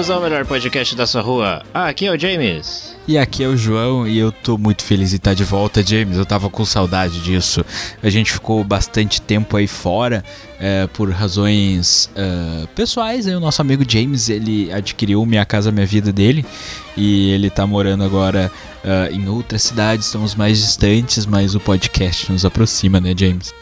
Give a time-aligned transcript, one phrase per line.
[0.00, 1.62] Bem-vindos ao melhor podcast da sua rua.
[1.74, 2.96] Aqui é o James.
[3.06, 6.16] E aqui é o João e eu tô muito feliz de estar de volta, James.
[6.16, 7.62] Eu tava com saudade disso.
[8.02, 10.24] A gente ficou bastante tempo aí fora
[10.58, 13.26] é, por razões uh, pessoais.
[13.26, 16.46] Aí o nosso amigo James ele adquiriu Minha Casa Minha Vida dele
[16.96, 18.50] e ele tá morando agora
[18.82, 20.02] uh, em outra cidade.
[20.02, 23.52] Estamos mais distantes, mas o podcast nos aproxima, né, James?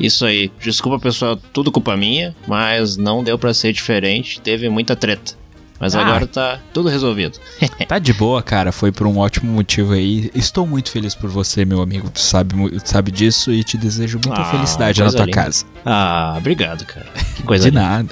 [0.00, 0.50] Isso aí.
[0.58, 5.41] Desculpa, pessoal, tudo culpa minha, mas não deu para ser diferente, teve muita treta.
[5.82, 6.00] Mas ah.
[6.00, 7.40] agora tá tudo resolvido.
[7.88, 8.70] tá de boa, cara.
[8.70, 10.30] Foi por um ótimo motivo aí.
[10.32, 12.08] Estou muito feliz por você, meu amigo.
[12.08, 15.42] Tu sabe, sabe disso e te desejo muita ah, felicidade na tua linda.
[15.42, 15.64] casa.
[15.84, 17.06] Ah, obrigado, cara.
[17.34, 17.82] Que coisa De linda.
[17.82, 18.08] nada.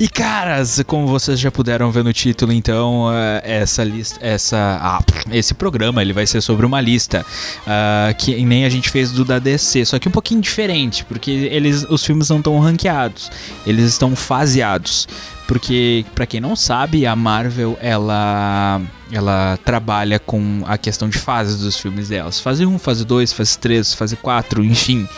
[0.00, 5.00] E, caras, como vocês já puderam ver no título, então, uh, essa lista, essa, ah,
[5.30, 7.26] esse programa, ele vai ser sobre uma lista
[7.62, 11.30] uh, que nem a gente fez do da DC, só que um pouquinho diferente, porque
[11.30, 13.30] eles, os filmes não estão ranqueados,
[13.66, 15.06] eles estão faseados.
[15.46, 18.80] Porque, para quem não sabe, a Marvel, ela
[19.12, 22.40] ela trabalha com a questão de fases dos filmes delas.
[22.40, 25.08] Fase 1, fase 2, fase 3, fase 4, enfim.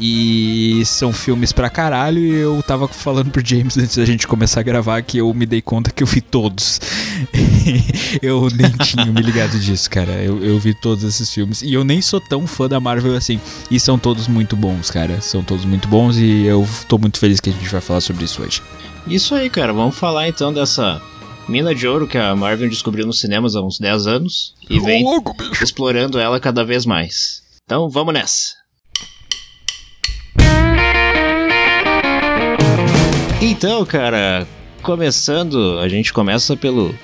[0.00, 4.60] E são filmes pra caralho e eu tava falando pro James antes da gente começar
[4.60, 6.80] a gravar que eu me dei conta que eu vi todos.
[8.22, 10.12] eu nem tinha me ligado disso, cara.
[10.12, 13.38] Eu, eu vi todos esses filmes e eu nem sou tão fã da Marvel assim.
[13.70, 15.20] E são todos muito bons, cara.
[15.20, 18.24] São todos muito bons e eu tô muito feliz que a gente vai falar sobre
[18.24, 18.62] isso hoje.
[19.06, 19.72] Isso aí, cara.
[19.72, 21.00] Vamos falar então dessa
[21.46, 25.04] mina de ouro que a Marvel descobriu nos cinemas há uns 10 anos e vem
[25.60, 27.42] explorando ela cada vez mais.
[27.64, 28.54] Então vamos nessa.
[33.42, 34.46] Então, cara,
[34.82, 36.94] começando, a gente começa pelo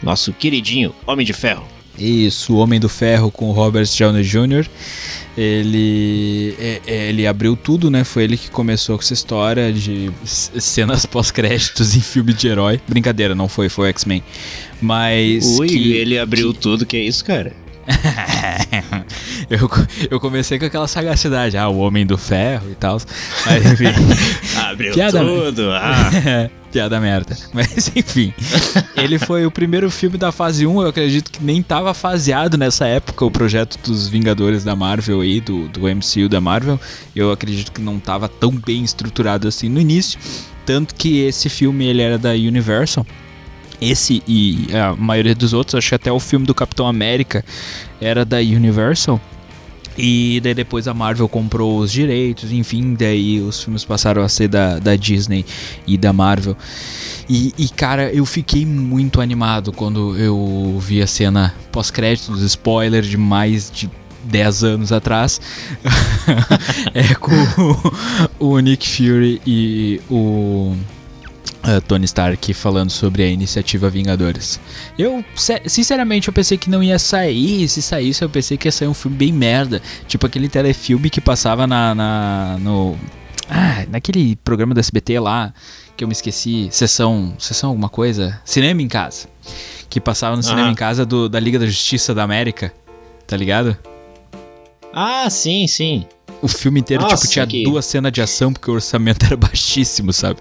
[0.00, 1.66] nosso queridinho Homem de Ferro.
[2.02, 4.66] Isso, o Homem do Ferro com o Robert Downey Jr.
[5.36, 8.02] Ele, é, é, ele abriu tudo, né?
[8.02, 12.80] Foi ele que começou com essa história de cenas pós-créditos em filme de herói.
[12.88, 14.22] Brincadeira, não foi, foi o X-Men.
[14.80, 15.58] Mas.
[15.60, 16.58] Ui, que, ele abriu que...
[16.58, 17.61] tudo, que é isso, cara?
[19.50, 19.70] eu,
[20.10, 22.98] eu comecei com aquela sagacidade, ah, o Homem do Ferro e tal.
[23.46, 23.84] Mas enfim.
[24.58, 26.10] Abriu piada, tudo, ah.
[26.70, 27.36] piada merda.
[27.52, 28.32] Mas enfim.
[28.96, 30.82] ele foi o primeiro filme da fase 1.
[30.82, 35.40] Eu acredito que nem tava faseado nessa época o projeto dos Vingadores da Marvel aí,
[35.40, 36.80] do, do MCU da Marvel.
[37.14, 40.18] Eu acredito que não tava tão bem estruturado assim no início.
[40.64, 43.04] Tanto que esse filme ele era da Universal
[43.82, 47.44] esse e a maioria dos outros, acho que até o filme do Capitão América
[48.00, 49.20] era da Universal.
[49.96, 54.48] E daí depois a Marvel comprou os direitos, enfim, daí os filmes passaram a ser
[54.48, 55.44] da, da Disney
[55.86, 56.56] e da Marvel.
[57.28, 63.18] E, e cara, eu fiquei muito animado quando eu vi a cena pós-créditos, spoiler de
[63.18, 63.90] mais de
[64.24, 65.40] 10 anos atrás.
[66.94, 67.32] é com
[68.40, 70.74] o, o Nick Fury e o
[71.64, 74.58] Uh, Tony Stark falando sobre a iniciativa Vingadores.
[74.98, 75.24] Eu,
[75.66, 77.68] sinceramente, eu pensei que não ia sair.
[77.68, 79.80] Se saísse, eu pensei que ia sair um filme bem merda.
[80.08, 81.94] Tipo aquele telefilme que passava na.
[81.94, 82.98] na no,
[83.48, 85.54] ah, naquele programa do SBT lá,
[85.96, 86.68] que eu me esqueci.
[86.72, 87.34] Sessão.
[87.38, 88.40] Sessão alguma coisa?
[88.44, 89.28] Cinema em casa.
[89.88, 92.72] Que passava no cinema em casa do, da Liga da Justiça da América.
[93.24, 93.76] Tá ligado?
[94.92, 96.06] Ah, sim, sim.
[96.42, 97.62] O filme inteiro, tipo, Nossa, tipo, tinha que...
[97.62, 100.40] duas cenas de ação porque o orçamento era baixíssimo, sabe?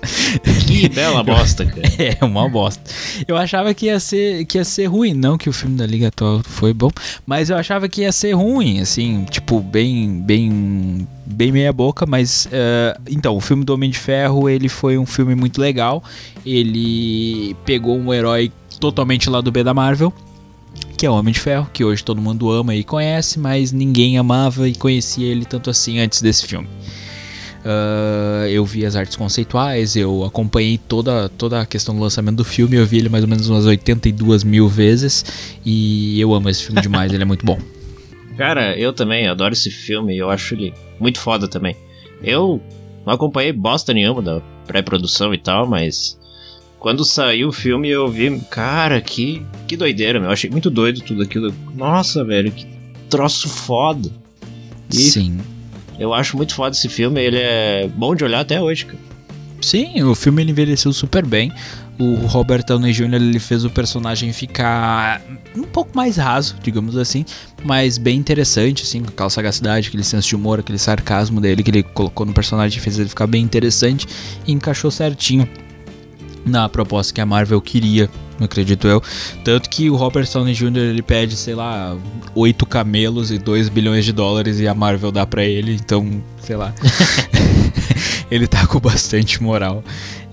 [0.66, 1.82] Que bela bosta, cara.
[2.20, 2.82] é, uma bosta.
[3.28, 5.14] Eu achava que ia ser, que ia ser ruim.
[5.14, 6.90] Não que o filme da Liga atual foi bom,
[7.24, 12.48] mas eu achava que ia ser ruim, assim, tipo, bem, bem, bem meia boca, mas...
[12.48, 16.04] Uh, então, o filme do Homem de Ferro, ele foi um filme muito legal.
[16.44, 20.12] Ele pegou um herói totalmente lá do B da Marvel
[20.98, 24.18] que é o Homem de Ferro, que hoje todo mundo ama e conhece, mas ninguém
[24.18, 26.68] amava e conhecia ele tanto assim antes desse filme.
[27.64, 32.44] Uh, eu vi as artes conceituais, eu acompanhei toda, toda a questão do lançamento do
[32.44, 36.64] filme, eu vi ele mais ou menos umas 82 mil vezes e eu amo esse
[36.64, 37.60] filme demais, ele é muito bom.
[38.36, 41.76] Cara, eu também adoro esse filme, eu acho ele muito foda também.
[42.24, 42.62] Eu
[43.06, 46.18] não acompanhei bosta nenhuma da pré-produção e tal, mas
[46.82, 50.30] quando saiu o filme, eu vi, cara, que, que doideira, meu.
[50.30, 51.54] Eu achei muito doido tudo aquilo.
[51.76, 52.66] Nossa, velho, que
[53.08, 54.12] troço foda.
[54.92, 55.38] E Sim.
[56.00, 58.98] Eu acho muito foda esse filme, ele é bom de olhar até hoje, cara.
[59.62, 61.54] Sim, o filme ele envelheceu super bem.
[62.00, 63.14] O Robert Downey Jr.
[63.14, 65.22] ele fez o personagem ficar
[65.56, 67.24] um pouco mais raso, digamos assim,
[67.64, 71.70] mas bem interessante, assim, com aquela sagacidade, aquele senso de humor, aquele sarcasmo dele que
[71.70, 74.08] ele colocou no personagem, fez ele ficar bem interessante
[74.48, 75.48] e encaixou certinho
[76.46, 78.10] na proposta que a Marvel queria,
[78.40, 79.02] acredito eu.
[79.44, 80.78] Tanto que o Robert Downey Jr.
[80.78, 81.98] ele pede, sei lá,
[82.36, 86.56] 8 camelos e 2 bilhões de dólares e a Marvel dá para ele, então, sei
[86.56, 86.74] lá.
[88.30, 89.84] ele tá com bastante moral.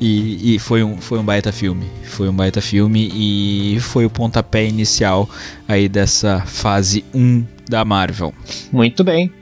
[0.01, 1.87] E, e, foi, um, foi um baita filme.
[2.05, 5.29] Foi um baita filme e foi o pontapé inicial
[5.67, 8.33] aí dessa fase 1 da Marvel.
[8.73, 9.33] Muito bem.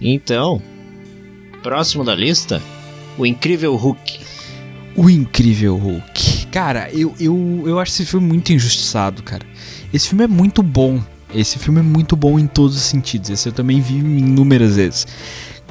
[0.00, 0.60] Então,
[1.62, 2.60] próximo da lista,
[3.16, 4.31] o Incrível Hulk.
[4.96, 6.46] O Incrível Hulk.
[6.46, 9.44] Cara, eu, eu, eu acho esse filme muito injustiçado, cara.
[9.92, 11.00] Esse filme é muito bom.
[11.34, 13.30] Esse filme é muito bom em todos os sentidos.
[13.30, 15.06] Esse eu também vi inúmeras vezes.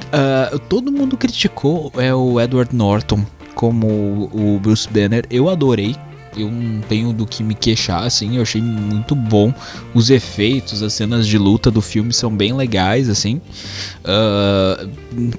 [0.08, 3.24] Uh, todo mundo criticou é, o Edward Norton
[3.54, 5.24] como o Bruce Banner.
[5.30, 5.94] Eu adorei.
[6.36, 8.36] Eu não tenho do que me queixar, assim.
[8.36, 9.52] Eu achei muito bom.
[9.94, 13.40] Os efeitos, as cenas de luta do filme são bem legais, assim.
[14.00, 15.30] Uh,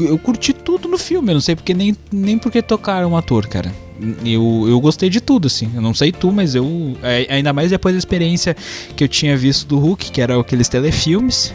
[0.00, 1.30] eu curti tudo no filme.
[1.30, 3.72] Eu não sei porque nem, nem porque tocaram um ator, cara.
[4.24, 5.70] Eu, eu gostei de tudo, assim.
[5.74, 6.96] Eu não sei tu, mas eu.
[7.02, 8.56] É, ainda mais depois da experiência
[8.96, 11.54] que eu tinha visto do Hulk, que era aqueles telefilmes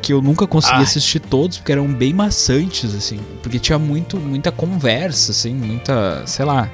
[0.00, 0.82] que eu nunca consegui ah.
[0.82, 3.20] assistir todos, porque eram bem maçantes, assim.
[3.42, 6.22] Porque tinha muito, muita conversa, assim, muita.
[6.26, 6.70] sei lá.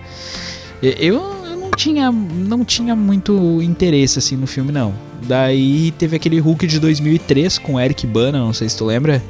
[0.83, 2.11] Eu, eu não tinha.
[2.11, 4.95] não tinha muito interesse, assim, no filme, não.
[5.23, 9.23] Daí teve aquele Hulk de 2003 com Eric Bana, não sei se tu lembra.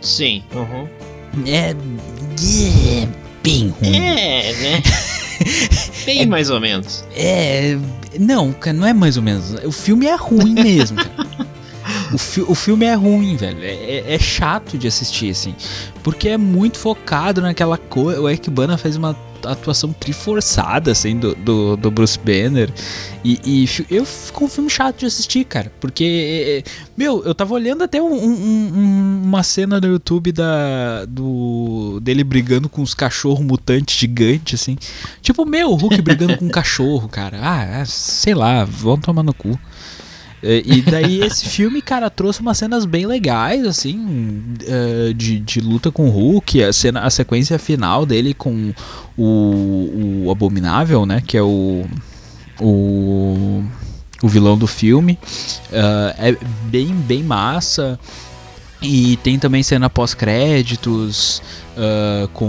[0.00, 0.42] Sim.
[0.54, 0.88] Uhum.
[1.46, 1.70] É.
[1.70, 3.08] é
[3.42, 3.96] bem ruim.
[3.96, 4.82] É, né?
[6.06, 7.04] bem é, mais ou menos.
[7.14, 7.76] É.
[8.18, 9.52] Não, não é mais ou menos.
[9.64, 11.28] O filme é ruim mesmo, cara.
[12.12, 13.62] o, fi o filme é ruim, velho.
[13.62, 15.54] É, é, é, chato de assistir, assim.
[16.02, 18.20] Porque é muito focado naquela coisa.
[18.20, 22.72] O Eric Bana fez uma atuação triforçada, assim, do, do, do Bruce Banner.
[23.24, 25.72] E, e, eu ficou um filme chato de assistir, cara.
[25.80, 26.62] Porque, é, é,
[26.96, 32.68] meu, eu tava olhando até um, um, uma cena no YouTube da, do, dele brigando
[32.68, 34.76] com os cachorros mutantes gigantes, assim.
[35.22, 37.38] Tipo, meu, o Hulk brigando com um cachorro, cara.
[37.42, 39.58] Ah, sei lá, vão tomar no cu.
[40.42, 45.60] É, e daí esse filme, cara, trouxe umas cenas bem legais, assim, é, de, de
[45.60, 48.72] luta com o Hulk, a, cena, a sequência final dele com
[49.16, 51.84] o, o Abominável, né, que é o,
[52.60, 53.64] o,
[54.22, 55.18] o vilão do filme,
[55.72, 57.98] uh, é bem, bem massa.
[58.80, 61.42] E tem também cena pós-créditos
[61.76, 62.48] uh, com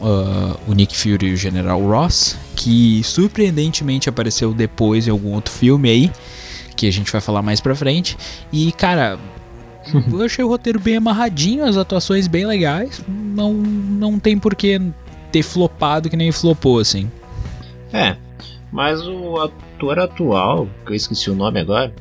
[0.00, 5.52] uh, o Nick Fury e o General Ross, que surpreendentemente apareceu depois em algum outro
[5.52, 6.10] filme aí
[6.78, 8.16] que a gente vai falar mais pra frente.
[8.52, 9.18] E, cara,
[10.10, 13.02] eu achei o roteiro bem amarradinho, as atuações bem legais.
[13.08, 14.80] Não, não tem por que
[15.32, 17.10] ter flopado que nem flopou, assim.
[17.92, 18.16] É,
[18.70, 21.92] mas o ator atual, que eu esqueci o nome agora,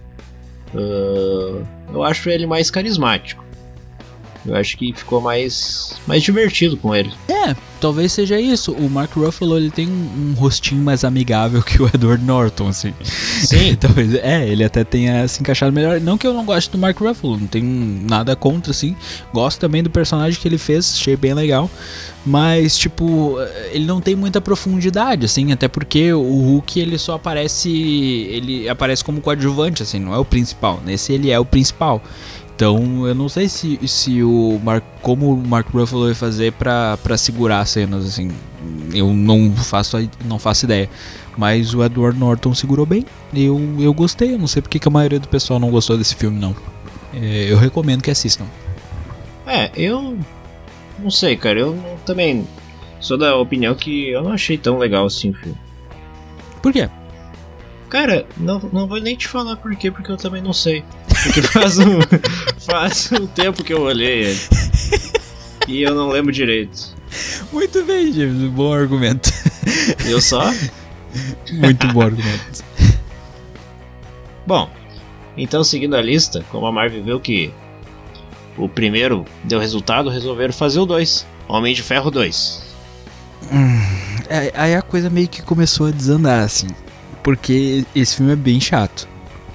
[0.75, 3.43] uh, eu acho ele mais carismático.
[4.47, 7.11] Eu acho que ficou mais, mais divertido com ele.
[7.27, 8.71] É, talvez seja isso.
[8.71, 12.93] O Mark Ruffalo ele tem um, um rostinho mais amigável que o Edward Norton, assim.
[13.03, 13.75] Sim.
[13.79, 15.99] talvez, é, ele até tenha se encaixado melhor.
[15.99, 17.67] Não que eu não goste do Mark Ruffalo, não tenho
[18.09, 18.95] nada contra, assim.
[19.33, 21.69] Gosto também do personagem que ele fez, achei bem legal.
[22.25, 23.37] Mas, tipo,
[23.71, 27.69] ele não tem muita profundidade, assim, até porque o Hulk ele só aparece.
[27.69, 30.81] Ele aparece como coadjuvante, assim, não é o principal.
[30.85, 32.03] Nesse ele é o principal.
[32.57, 36.97] Então eu não sei se, se o Mark, como o Mark Ruffalo vai fazer para
[37.15, 38.31] segurar as cenas assim.
[38.91, 39.95] Eu não faço
[40.25, 40.89] não faço ideia.
[41.37, 43.05] Mas o Edward Norton segurou bem.
[43.31, 44.33] Eu, eu gostei.
[44.33, 46.55] Eu não sei porque que a maioria do pessoal não gostou desse filme não.
[47.13, 48.47] É, eu recomendo que assistam.
[49.45, 50.17] É, eu
[50.97, 51.59] não sei, cara.
[51.59, 51.77] Eu
[52.07, 52.47] também
[52.99, 55.57] sou da opinião que eu não achei tão legal assim o filme.
[56.63, 56.89] Por quê?
[57.87, 60.83] Cara, não, não vou nem te falar por quê, porque eu também não sei.
[61.23, 61.99] Porque faz um,
[62.59, 64.39] faz um tempo que eu olhei ele.
[65.67, 66.95] E eu não lembro direito.
[67.51, 68.49] Muito bem, James.
[68.51, 69.31] Bom argumento.
[70.05, 70.51] Eu só?
[71.51, 72.63] Muito bom argumento.
[74.45, 74.69] Bom,
[75.35, 77.51] então seguindo a lista, como a Marvel viu que
[78.57, 81.25] o primeiro deu resultado, resolveram fazer o 2.
[81.47, 82.63] Homem de Ferro 2.
[83.51, 83.81] Hum,
[84.53, 86.67] aí a coisa meio que começou a desandar, assim
[87.27, 89.05] porque esse filme é bem chato.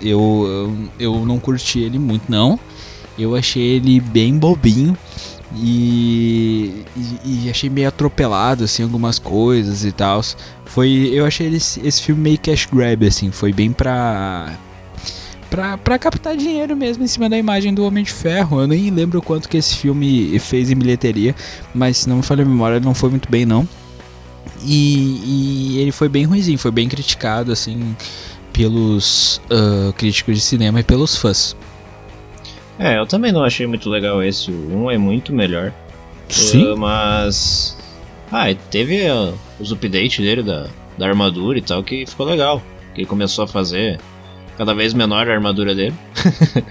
[0.03, 2.59] Eu, eu, não curti ele muito, não.
[3.19, 4.97] Eu achei ele bem bobinho.
[5.55, 10.23] E, e, e, achei meio atropelado assim algumas coisas e tal.
[10.65, 14.51] Foi, eu achei esse, esse filme meio cash grab assim, foi bem pra
[15.53, 18.63] pra, pra captar dinheiro mesmo em cima da imagem do Homem de Ferro.
[18.63, 21.35] Eu nem lembro quanto que esse filme fez em bilheteria,
[21.75, 23.69] mas se não me falha a memória, não foi muito bem não.
[24.65, 27.95] E, e, ele foi bem ruimzinho, foi bem criticado, assim,
[28.53, 31.57] pelos uh, críticos de cinema e pelos fãs.
[32.79, 34.51] É, eu também não achei muito legal esse.
[34.51, 35.73] O 1 é muito melhor.
[36.29, 36.73] Sim.
[36.73, 37.77] Uh, mas.
[38.31, 40.67] Ah, teve uh, os updates dele da,
[40.97, 42.63] da armadura e tal que ficou legal.
[42.95, 44.01] Que ele começou a fazer
[44.57, 45.95] cada vez menor a armadura dele.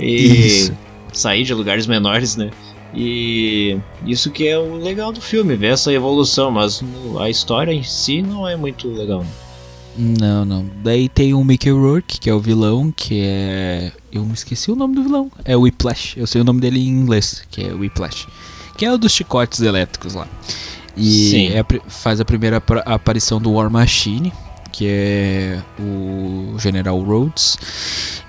[0.00, 0.76] e Isso.
[1.12, 2.50] sair de lugares menores, né?
[2.96, 3.76] E
[4.06, 6.82] isso que é o legal do filme, ver essa evolução, mas
[7.18, 9.24] a história em si não é muito legal.
[9.96, 10.66] Não, não.
[10.82, 13.92] Daí tem o Mickey Rourke, que é o vilão, que é.
[14.12, 15.30] Eu me esqueci o nome do vilão.
[15.44, 16.16] É o Whiplash.
[16.16, 18.26] Eu sei o nome dele em inglês, que é Whiplash.
[18.76, 20.26] Que é o dos chicotes elétricos lá.
[20.96, 24.32] E é, faz a primeira aparição do War Machine,
[24.72, 27.56] que é o General Rhodes.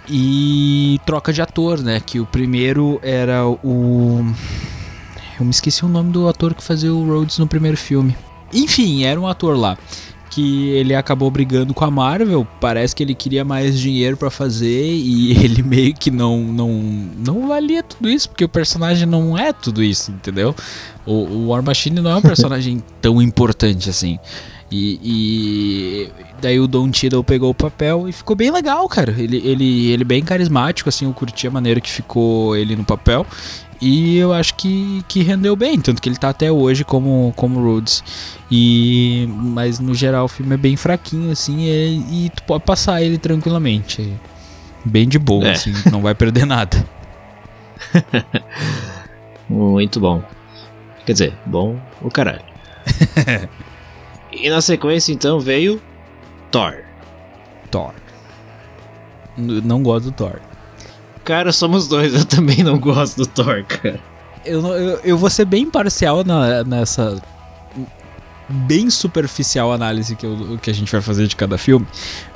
[0.07, 1.99] E troca de ator, né?
[1.99, 4.23] Que o primeiro era o.
[5.39, 8.15] Eu me esqueci o nome do ator que fazia o Rhodes no primeiro filme.
[8.53, 9.77] Enfim, era um ator lá
[10.35, 12.45] que ele acabou brigando com a Marvel.
[12.59, 16.69] Parece que ele queria mais dinheiro para fazer e ele meio que não, não,
[17.25, 20.53] não valia tudo isso, porque o personagem não é tudo isso, entendeu?
[21.05, 24.19] O, o War Machine não é um personagem tão importante assim.
[24.69, 26.09] E, e,
[26.41, 29.15] daí o Don Tiddle pegou o papel e ficou bem legal, cara.
[29.17, 33.25] Ele, ele, ele bem carismático, assim, eu curti a maneira que ficou ele no papel.
[33.81, 37.61] E eu acho que, que rendeu bem, tanto que ele tá até hoje como, como
[37.61, 38.03] Rhodes.
[38.49, 43.01] E, mas no geral o filme é bem fraquinho, assim, e, e tu pode passar
[43.01, 44.13] ele tranquilamente.
[44.85, 45.51] Bem de boa, é.
[45.51, 46.85] assim, não vai perder nada.
[49.49, 50.23] Muito bom.
[51.05, 52.43] Quer dizer, bom o caralho.
[54.31, 55.81] e na sequência então veio
[56.51, 56.83] Thor.
[57.69, 57.93] Thor.
[59.37, 60.39] Não gosto do Thor.
[61.25, 63.99] Cara, somos dois, eu também não gosto do Thor, cara.
[64.45, 67.19] Eu, eu, eu vou ser bem parcial na, nessa
[68.47, 71.85] bem superficial análise que, eu, que a gente vai fazer de cada filme.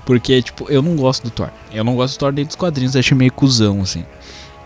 [0.06, 1.50] Porque, tipo, eu não gosto do Thor.
[1.72, 4.04] Eu não gosto do Thor nem dos quadrinhos, acho meio cuzão, assim.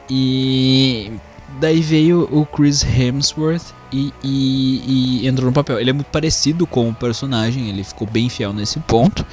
[0.09, 1.11] E
[1.59, 5.79] daí veio o Chris Hemsworth e, e, e, entrou no papel.
[5.79, 9.25] Ele é muito parecido com o personagem, ele ficou bem fiel nesse ponto.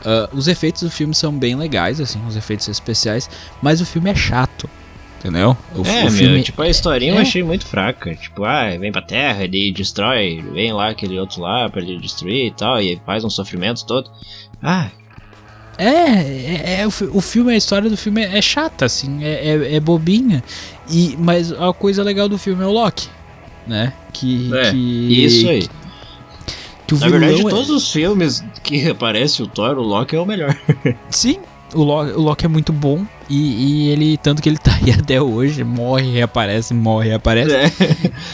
[0.00, 3.28] Uh, os efeitos do filme são bem legais, assim, os efeitos especiais,
[3.62, 4.68] mas o filme é chato.
[5.18, 5.54] Entendeu?
[5.74, 6.34] O, é, o filme...
[6.36, 7.16] meu, tipo, a historinha é.
[7.16, 8.14] eu achei muito fraca.
[8.14, 12.46] Tipo, ah, vem pra terra, ele destrói, vem lá aquele outro lá pra ele destruir
[12.46, 14.10] e tal, e faz um sofrimento todo.
[14.62, 14.88] Ah.
[15.76, 19.74] É, é, é o, filme, a história do filme é, é chata, assim, é, é,
[19.76, 20.42] é, bobinha.
[20.90, 23.08] E, mas a coisa legal do filme é o Loki,
[23.66, 23.92] né?
[24.12, 24.50] Que.
[24.54, 25.62] É, que isso aí.
[25.62, 25.68] Que,
[26.98, 30.26] que Na verdade, de todos os filmes que aparece o Thor, o Loki é o
[30.26, 30.56] melhor.
[31.10, 31.38] Sim,
[31.74, 34.90] o Loki, o Loki é muito bom e, e, ele, tanto que ele tá aí
[34.98, 37.54] até hoje, morre, reaparece, morre, reaparece.
[37.54, 37.70] É.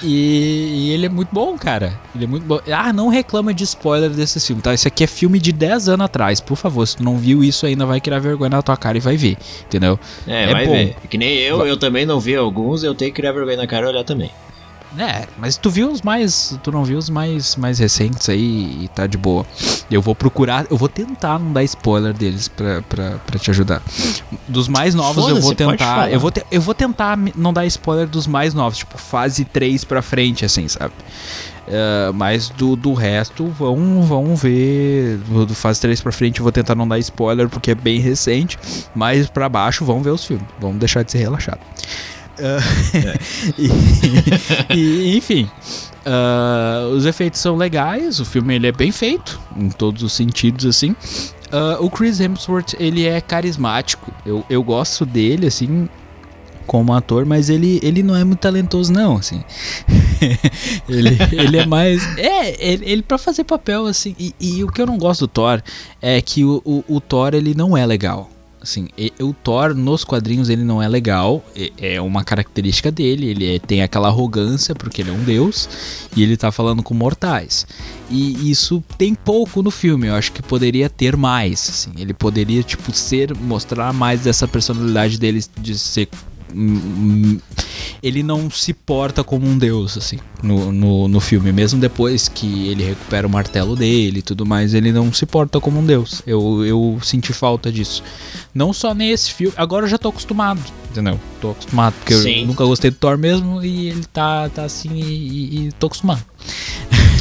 [0.02, 1.92] E, e, ele é muito bom, cara.
[2.14, 2.58] Ele é muito bom.
[2.72, 4.72] Ah, não reclama de spoiler desse filme, tá?
[4.72, 6.86] Isso aqui é filme de 10 anos atrás, por favor.
[6.86, 9.36] Se tu não viu isso ainda, vai criar vergonha na tua cara e vai ver,
[9.66, 9.98] entendeu?
[10.26, 10.72] É, é vai bom.
[10.72, 10.96] ver.
[11.10, 11.70] Que nem eu, vai.
[11.70, 14.30] eu também não vi alguns, eu tenho que criar vergonha na cara e olhar também.
[14.99, 16.59] É, mas tu viu os mais.
[16.62, 19.45] Tu não viu os mais, mais recentes aí e tá de boa.
[19.90, 23.83] Eu vou procurar, eu vou tentar não dar spoiler deles pra, pra, pra te ajudar.
[24.49, 26.11] Dos mais novos eu vou tentar.
[26.11, 29.85] Eu vou, te, eu vou tentar não dar spoiler dos mais novos, tipo fase 3
[29.85, 30.95] pra frente, assim, sabe?
[31.66, 35.19] Uh, mas do, do resto, vão, vão ver.
[35.19, 38.59] Do fase 3 pra frente eu vou tentar não dar spoiler porque é bem recente.
[38.95, 40.47] Mas pra baixo, vão ver os filmes.
[40.61, 41.61] Vamos deixar de ser relaxado.
[42.38, 42.61] Uh,
[42.97, 44.75] é.
[44.75, 45.49] e, e, enfim,
[46.07, 50.66] uh, os efeitos são legais, o filme ele é bem feito, em todos os sentidos,
[50.66, 50.90] assim.
[51.52, 55.88] Uh, o Chris Hemsworth, ele é carismático, eu, eu gosto dele, assim,
[56.66, 59.43] como ator, mas ele, ele não é muito talentoso, não, assim.
[60.88, 62.05] ele, ele é mais.
[62.19, 64.14] É, ele, ele para fazer papel, assim.
[64.19, 65.62] E, e, o que eu não gosto do Thor
[66.02, 68.28] é que o, o, o Thor, ele não é legal.
[68.66, 68.88] Assim,
[69.20, 71.40] o Thor nos quadrinhos ele não é legal,
[71.78, 75.68] é uma característica dele, ele é, tem aquela arrogância porque ele é um deus
[76.16, 77.64] e ele tá falando com mortais.
[78.11, 82.61] E isso tem pouco no filme, eu acho que poderia ter mais, assim, ele poderia
[82.64, 86.08] tipo ser mostrar mais dessa personalidade dele de ser
[88.02, 91.52] ele não se porta como um deus, assim, no, no, no, filme.
[91.52, 95.60] Mesmo depois que ele recupera o martelo dele e tudo mais, ele não se porta
[95.60, 96.22] como um deus.
[96.26, 98.02] Eu, eu senti falta disso.
[98.54, 100.60] Não só nesse filme, agora eu já tô acostumado,
[100.90, 101.18] entendeu?
[101.40, 102.40] Tô acostumado, porque Sim.
[102.42, 105.86] eu nunca gostei do Thor mesmo e ele tá, tá assim e, e, e tô
[105.86, 106.24] acostumado.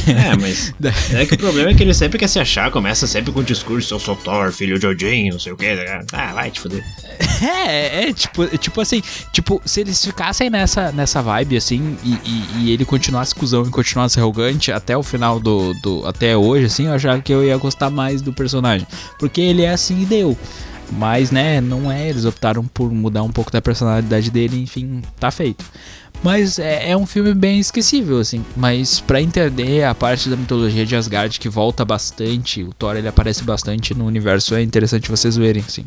[0.06, 0.72] É, mas.
[1.12, 3.44] é que o problema é que ele sempre quer se achar, começa sempre com o
[3.44, 5.66] discurso: eu sou Thor, filho de Odin, não sei o que.
[6.12, 6.84] Ah, vai te foder.
[7.66, 12.12] É, é, tipo, é, tipo assim, tipo, se eles ficassem nessa, nessa vibe assim e,
[12.12, 16.06] e, e, ele continuasse cuzão e continuasse arrogante até o final do, do.
[16.06, 18.86] até hoje, assim, eu achava que eu ia gostar mais do personagem.
[19.18, 20.38] Porque ele é assim e deu.
[20.92, 25.30] Mas, né, não é, eles optaram por mudar um pouco da personalidade dele, enfim, tá
[25.30, 25.64] feito.
[26.22, 28.44] Mas é, é, um filme bem esquecível, assim.
[28.56, 33.08] Mas para entender a parte da mitologia de Asgard que volta bastante, o Thor ele
[33.08, 35.84] aparece bastante no universo, é interessante vocês verem, assim.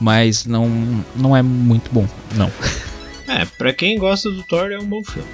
[0.00, 0.68] Mas não,
[1.16, 2.50] não é muito bom, não.
[3.26, 5.26] É, pra quem gosta do Thor é um bom filme.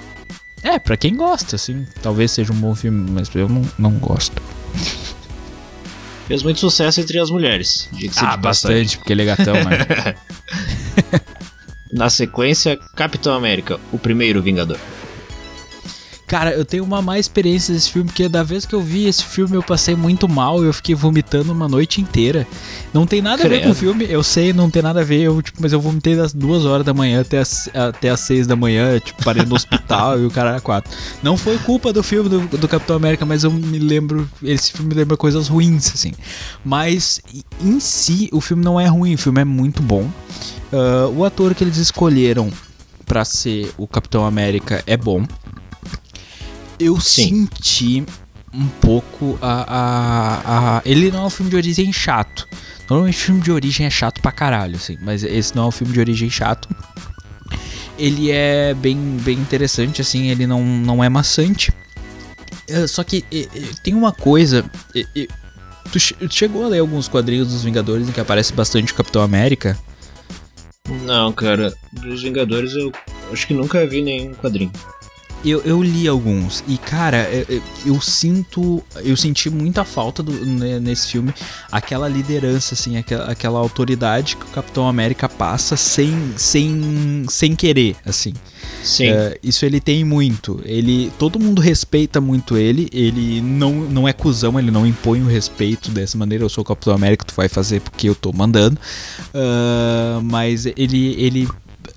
[0.63, 1.85] É, pra quem gosta, assim.
[2.01, 4.41] Talvez seja um bom filme, mas eu não, não gosto.
[6.29, 7.89] Fez muito sucesso entre as mulheres.
[8.19, 10.15] Ah, bastante, porque ele é gatão, né?
[11.93, 14.79] Na sequência, Capitão América, o primeiro Vingador.
[16.31, 19.25] Cara, eu tenho uma má experiência desse filme, porque da vez que eu vi esse
[19.25, 22.47] filme eu passei muito mal, eu fiquei vomitando uma noite inteira.
[22.95, 23.53] Não tem nada Credo.
[23.53, 25.73] a ver com o filme, eu sei, não tem nada a ver, eu, tipo, mas
[25.73, 29.25] eu vomitei das duas horas da manhã até as, até as seis da manhã, tipo,
[29.25, 30.97] parei no hospital e o cara era quatro.
[31.21, 34.91] Não foi culpa do filme do, do Capitão América, mas eu me lembro, esse filme
[34.91, 36.13] me lembra coisas ruins, assim.
[36.65, 37.21] Mas
[37.61, 40.09] em si, o filme não é ruim, o filme é muito bom.
[40.73, 42.53] Uh, o ator que eles escolheram
[43.05, 45.27] para ser o Capitão América é bom
[46.81, 47.47] eu Sim.
[47.47, 48.05] senti
[48.53, 52.49] um pouco a, a, a, Ele não é um filme de origem chato.
[52.89, 54.97] Normalmente filme de origem é chato pra caralho, assim.
[55.01, 56.69] Mas esse não é um filme de origem chato.
[57.97, 60.29] Ele é bem, bem interessante, assim.
[60.29, 61.73] Ele não, não é maçante.
[62.67, 63.25] É, só que
[63.85, 64.69] tem uma coisa.
[65.93, 69.79] Tu chegou a ler alguns quadrinhos dos Vingadores em que aparece bastante o Capitão América?
[71.05, 71.73] Não, cara.
[71.93, 72.91] Dos Vingadores eu
[73.33, 74.73] acho que nunca vi nenhum quadrinho.
[75.45, 80.79] Eu, eu li alguns e cara, eu, eu, sinto, eu senti muita falta do, né,
[80.79, 81.33] nesse filme
[81.73, 87.97] aquela liderança assim, aquela, aquela autoridade que o Capitão América passa sem sem sem querer,
[88.05, 88.35] assim.
[88.83, 89.11] Sim.
[89.13, 90.61] Uh, isso ele tem muito.
[90.65, 92.89] Ele, todo mundo respeita muito ele.
[92.93, 96.45] Ele não, não é cuzão, ele não impõe o respeito dessa maneira.
[96.45, 98.79] Eu sou o Capitão América, tu vai fazer porque eu tô mandando.
[99.35, 101.49] Uh, mas ele, ele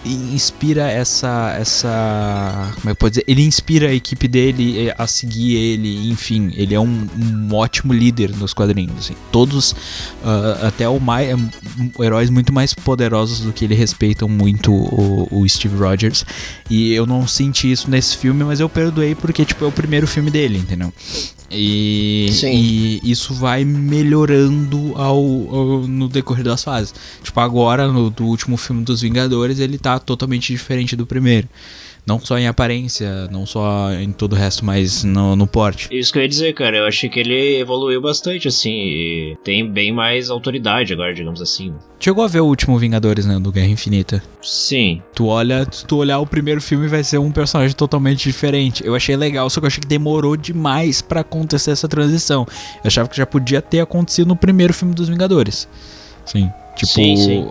[0.05, 3.25] inspira essa essa como é que pode dizer?
[3.27, 7.93] Ele inspira a equipe dele eh, a seguir ele enfim ele é um, um ótimo
[7.93, 9.15] líder nos quadrinhos assim.
[9.31, 14.73] todos uh, até o mais um, heróis muito mais poderosos do que ele respeitam muito
[14.73, 16.25] o, o, Steve Rogers.
[16.69, 20.07] E eu não senti isso nesse filme mas eu perdoei porque tipo é o primeiro
[20.07, 20.91] filme dele entendeu
[21.53, 26.93] e, e, isso vai melhorando ao, ao, no decorrer das fases.
[27.23, 31.47] Tipo, agora, no do último filme dos Vingadores, ele tá totalmente diferente do primeiro.
[32.05, 35.87] Não só em aparência, não só em todo o resto, mas no, no porte.
[35.89, 36.77] Isso que eu ia dizer, cara.
[36.77, 38.71] Eu achei que ele evoluiu bastante, assim.
[38.71, 41.73] E tem bem mais autoridade agora, digamos assim.
[41.97, 43.39] Chegou a ver o último Vingadores, né?
[43.39, 44.21] Do Guerra Infinita.
[44.41, 45.01] Sim.
[45.15, 48.85] Tu olha, se tu olhar o primeiro filme, vai ser um personagem totalmente diferente.
[48.85, 52.45] Eu achei legal, só que eu achei que demorou demais para acontecer essa transição.
[52.83, 55.69] Eu achava que já podia ter acontecido no primeiro filme dos Vingadores.
[56.25, 56.51] Sim.
[56.75, 56.91] Tipo.
[56.91, 57.47] Sim, sim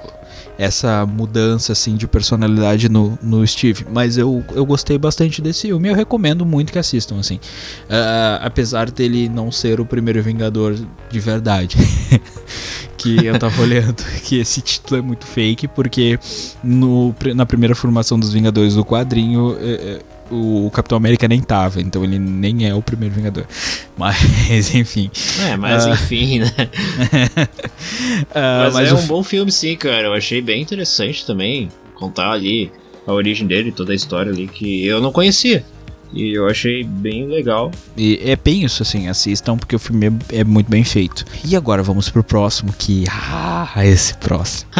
[0.58, 3.86] essa mudança assim de personalidade no, no Steve.
[3.90, 5.88] Mas eu, eu gostei bastante desse filme.
[5.88, 10.76] Eu recomendo muito que assistam assim, uh, apesar dele não ser o primeiro Vingador
[11.10, 11.76] de verdade.
[12.96, 16.18] que eu tava olhando que esse título é muito fake porque
[16.62, 20.00] no, na primeira formação dos Vingadores do quadrinho é
[20.32, 23.44] o Capitão América nem tava, então ele nem é o primeiro Vingador.
[23.96, 25.10] Mas, enfim.
[25.46, 25.90] É, mas uh...
[25.90, 26.50] enfim, né?
[26.56, 28.32] uh,
[28.64, 30.08] mas, mas, é um bom filme, sim, cara.
[30.08, 32.72] Eu achei bem interessante também contar ali
[33.06, 35.64] a origem dele, toda a história ali que eu não conhecia.
[36.12, 37.70] E eu achei bem legal.
[37.96, 41.24] E é bem isso, assim, assistam, porque o filme é, é muito bem feito.
[41.44, 43.04] E agora vamos pro próximo, que.
[43.08, 44.70] Ah, esse próximo.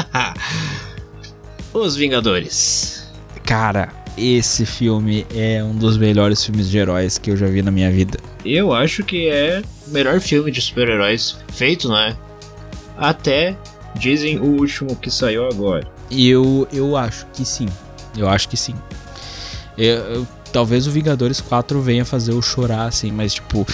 [1.73, 3.09] Os Vingadores.
[3.45, 7.71] Cara, esse filme é um dos melhores filmes de heróis que eu já vi na
[7.71, 8.19] minha vida.
[8.45, 12.17] Eu acho que é o melhor filme de super-heróis feito, né?
[12.97, 13.57] Até
[13.95, 15.87] dizem o último que saiu agora.
[16.11, 17.69] Eu, eu acho que sim.
[18.17, 18.75] Eu acho que sim.
[19.77, 23.67] Eu, eu, talvez o Vingadores 4 venha fazer eu chorar, assim, mas tipo,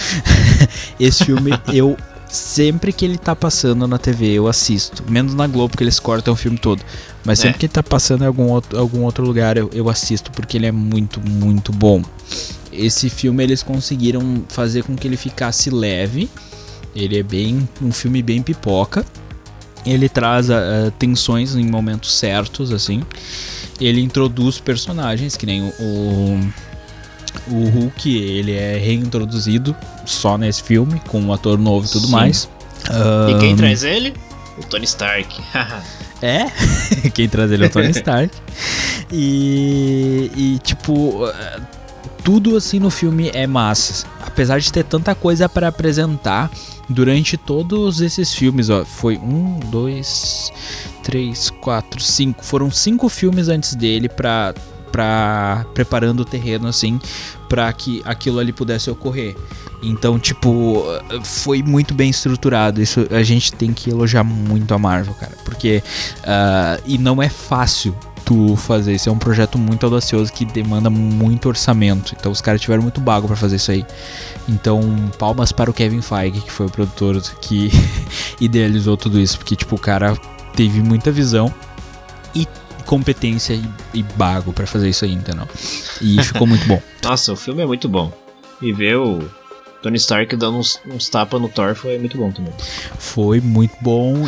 [0.99, 1.97] esse filme eu
[2.29, 5.03] sempre que ele tá passando na TV eu assisto.
[5.09, 6.81] Menos na Globo, porque eles cortam o filme todo.
[7.23, 7.59] Mas sempre é.
[7.59, 10.65] que ele tá passando em algum outro, algum outro lugar eu, eu assisto, porque ele
[10.65, 12.01] é muito, muito bom.
[12.71, 16.29] Esse filme eles conseguiram fazer com que ele ficasse leve.
[16.95, 19.05] Ele é bem um filme bem pipoca.
[19.85, 23.01] Ele traz uh, tensões em momentos certos, assim.
[23.79, 26.49] Ele introduz personagens, que nem o, o
[27.47, 32.11] o Hulk, ele é reintroduzido só nesse filme, com um ator novo e tudo Sim.
[32.11, 32.49] mais.
[33.29, 34.13] E quem traz ele?
[34.57, 35.41] O Tony Stark.
[36.21, 36.45] é,
[37.13, 38.35] quem traz ele é o Tony Stark.
[39.11, 41.25] E, e tipo,
[42.23, 44.05] tudo assim no filme é massa.
[44.25, 46.51] Apesar de ter tanta coisa para apresentar
[46.87, 50.51] durante todos esses filmes, ó, foi um, dois,
[51.03, 52.43] três, quatro, cinco.
[52.43, 54.53] Foram cinco filmes antes dele para
[54.91, 56.99] para preparando o terreno assim
[57.47, 59.35] para que aquilo ali pudesse ocorrer.
[59.81, 60.83] Então, tipo,
[61.23, 62.81] foi muito bem estruturado.
[62.81, 65.81] Isso a gente tem que elogiar muito a Marvel, cara, porque
[66.19, 68.93] uh, e não é fácil tu fazer.
[68.93, 72.15] Isso é um projeto muito audacioso que demanda muito orçamento.
[72.19, 73.85] Então os caras tiveram muito bago para fazer isso aí.
[74.47, 74.81] Então,
[75.17, 77.71] palmas para o Kevin Feige, que foi o produtor que
[78.39, 80.15] idealizou tudo isso, porque tipo, o cara
[80.55, 81.53] teve muita visão
[82.35, 82.47] e
[82.85, 83.63] competência e,
[83.93, 85.47] e bago para fazer isso aí, entendeu?
[86.01, 86.81] E ficou muito bom.
[87.03, 88.11] Nossa, o filme é muito bom.
[88.61, 89.19] E ver o
[89.81, 92.53] Tony Stark dando uns, uns tapas no Thor foi muito bom também.
[92.97, 94.25] Foi muito bom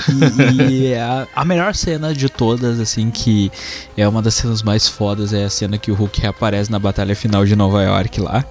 [0.49, 3.51] e, e a, a, melhor cena de todas, assim, que
[3.97, 7.15] é uma das cenas mais fodas, é a cena que o Hulk reaparece na batalha
[7.15, 8.45] final de Nova York lá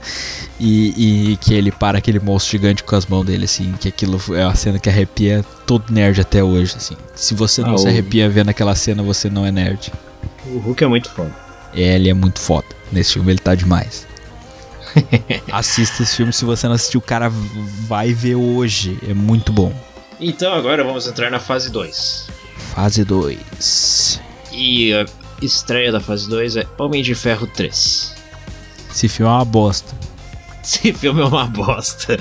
[0.58, 4.20] e, e que ele para aquele monstro gigante com as mãos dele, assim, que aquilo
[4.34, 6.96] é uma cena que arrepia todo nerd até hoje, assim.
[7.14, 8.30] Se você não ah, se arrepia o...
[8.30, 9.90] vendo aquela cena, você não é nerd.
[10.46, 11.34] O Hulk é muito foda.
[11.74, 12.66] É, ele é muito foda.
[12.92, 14.10] Nesse filme ele tá demais.
[15.53, 17.31] Assista esse filme se você não assistiu, o cara
[17.87, 18.98] vai ver hoje.
[19.09, 19.72] É muito bom.
[20.20, 22.29] Então agora vamos entrar na fase 2.
[22.74, 24.20] Fase 2.
[24.53, 25.07] E a
[25.40, 28.14] estreia da fase 2 é Homem de Ferro 3.
[28.90, 29.94] Esse filme é uma bosta.
[30.62, 32.18] Esse filme é uma bosta.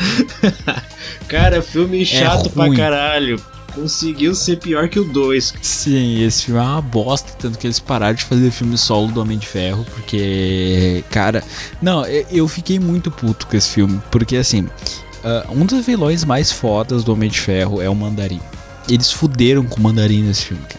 [1.27, 3.41] cara, filme é chato é pra caralho
[3.73, 5.53] conseguiu ser pior que o 2.
[5.61, 9.21] Sim, esse filme é uma bosta, tanto que eles pararam de fazer filme solo do
[9.21, 11.43] Homem de Ferro, porque, cara,
[11.81, 16.51] não, eu fiquei muito puto com esse filme, porque assim, uh, um dos vilões mais
[16.51, 18.41] fodas do Homem de Ferro é o Mandarim.
[18.89, 20.78] Eles fuderam com o Mandarim nesse filme, cara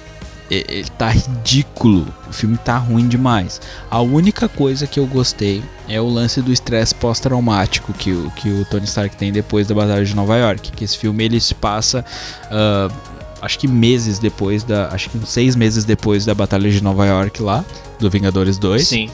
[0.51, 2.07] ele tá ridículo.
[2.29, 3.61] O filme tá ruim demais.
[3.91, 8.49] A única coisa que eu gostei é o lance do estresse pós-traumático que, o, que
[8.49, 10.73] o Tony Stark tem depois da Batalha de Nova York.
[10.73, 12.05] Que esse filme ele se passa.
[12.47, 12.93] Uh,
[13.41, 14.89] acho que meses depois da.
[14.89, 17.65] Acho que seis meses depois da Batalha de Nova York lá,
[17.99, 18.87] do Vingadores 2.
[18.87, 19.11] Sim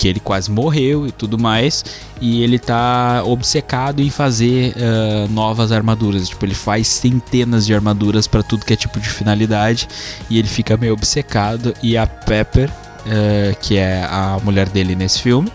[0.00, 1.84] que ele quase morreu e tudo mais,
[2.22, 6.26] e ele tá obcecado em fazer uh, novas armaduras.
[6.26, 9.86] Tipo, ele faz centenas de armaduras para tudo que é tipo de finalidade,
[10.30, 11.74] e ele fica meio obcecado.
[11.82, 15.52] E a Pepper, uh, que é a mulher dele nesse filme,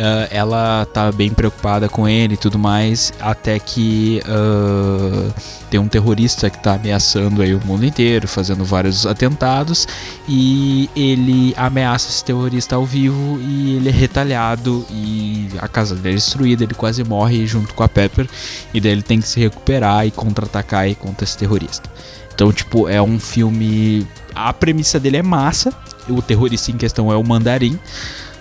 [0.00, 5.32] uh, ela tá bem preocupada com ele e tudo mais, até que uh,
[5.70, 9.86] tem um terrorista que tá ameaçando aí o mundo inteiro, fazendo vários atentados,
[10.26, 16.14] e ele ameaça esse terrorista ao vivo e ele é retalhado e a casa dele
[16.14, 18.26] é destruída, ele quase morre junto com a Pepper,
[18.72, 21.88] e daí ele tem que se recuperar e contra-atacar contra esse terrorista.
[22.40, 24.06] Então, tipo, é um filme.
[24.34, 25.74] A premissa dele é massa.
[26.08, 27.78] O terrorista em questão é o Mandarim.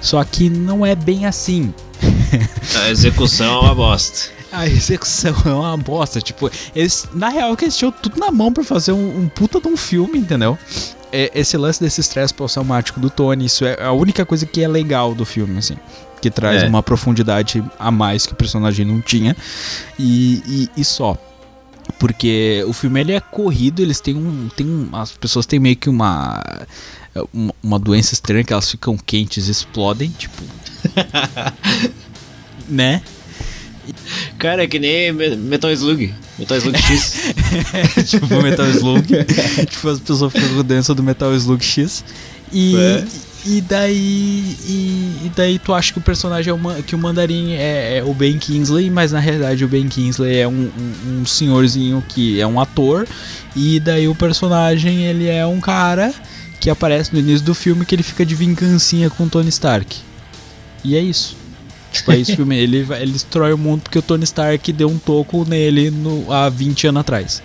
[0.02, 1.74] Só que não é bem assim.
[2.84, 4.30] A execução é uma bosta.
[4.52, 6.22] A execução é uma bosta.
[6.22, 9.60] Tipo, eles, na real, que eles tinham tudo na mão para fazer um, um, puta
[9.60, 10.58] de um filme, entendeu?
[11.12, 14.68] É, esse lance desse estresse pós-traumático do Tony, isso é a única coisa que é
[14.68, 15.76] legal do filme, assim.
[16.22, 16.68] Que traz é.
[16.68, 19.36] uma profundidade a mais que o personagem não tinha.
[19.98, 21.18] E, e, e só
[21.98, 25.76] porque o filme ele é corrido, eles têm um, tem um, as pessoas têm meio
[25.76, 26.40] que uma
[27.34, 30.42] uma, uma doença estranha que elas ficam quentes, explodem, tipo.
[32.68, 33.02] né?
[34.38, 36.14] Cara, é que nem Metal Slug.
[36.38, 37.34] Metal Slug X.
[38.08, 39.06] tipo, Metal Slug.
[39.70, 42.04] tipo, as pessoas ficam com doença do Metal Slug X.
[42.52, 43.06] E, é.
[43.46, 44.58] e daí.
[44.68, 48.04] E, e, daí tu acha que o personagem é uma, que o Mandarim é, é,
[48.04, 52.40] o Ben Kingsley, mas na realidade o Ben Kingsley é um, um, um senhorzinho que
[52.40, 53.08] é um ator.
[53.56, 56.14] E daí o personagem ele é um cara
[56.60, 59.98] que aparece no início do filme que ele fica de vingancinha com o Tony Stark.
[60.84, 61.38] E é isso.
[61.92, 62.56] Tipo, é isso filme.
[62.60, 66.48] Ele, ele destrói o mundo porque o Tony Stark deu um toco nele no, há
[66.48, 67.42] 20 anos atrás.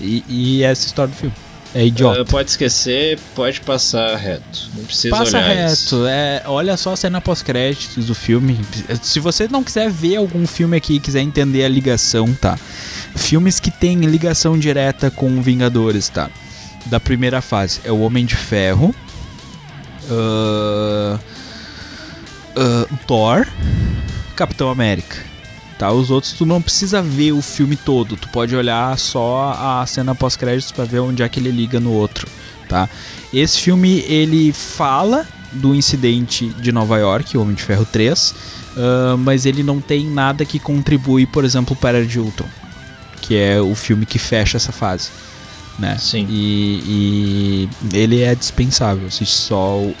[0.00, 1.34] E, e essa é a história do filme.
[1.74, 2.22] É idiota.
[2.22, 4.70] Uh, pode esquecer, pode passar reto.
[4.76, 5.72] Não precisa Passa olhar reto.
[5.72, 6.06] Isso.
[6.06, 8.60] É, olha só a cena pós-créditos do filme.
[9.02, 12.58] Se você não quiser ver algum filme aqui e quiser entender a ligação, tá?
[13.16, 16.30] Filmes que tem ligação direta com Vingadores, tá?
[16.86, 18.94] Da primeira fase é o Homem de Ferro,
[20.10, 21.18] uh,
[22.56, 23.46] uh, Thor,
[24.36, 25.16] Capitão América.
[25.78, 25.90] Tá?
[25.90, 30.14] Os outros tu não precisa ver o filme todo, tu pode olhar só a cena
[30.14, 32.28] pós-créditos para ver onde é que ele liga no outro.
[32.68, 32.88] Tá?
[33.32, 39.44] Esse filme ele fala do incidente de Nova York, Homem de Ferro 3, uh, mas
[39.44, 42.46] ele não tem nada que contribui, por exemplo, para de Ultron,
[43.20, 45.10] que é o filme que fecha essa fase
[45.78, 45.96] né?
[45.98, 46.26] Sim.
[46.28, 49.94] E, e ele é dispensável, assiste só o,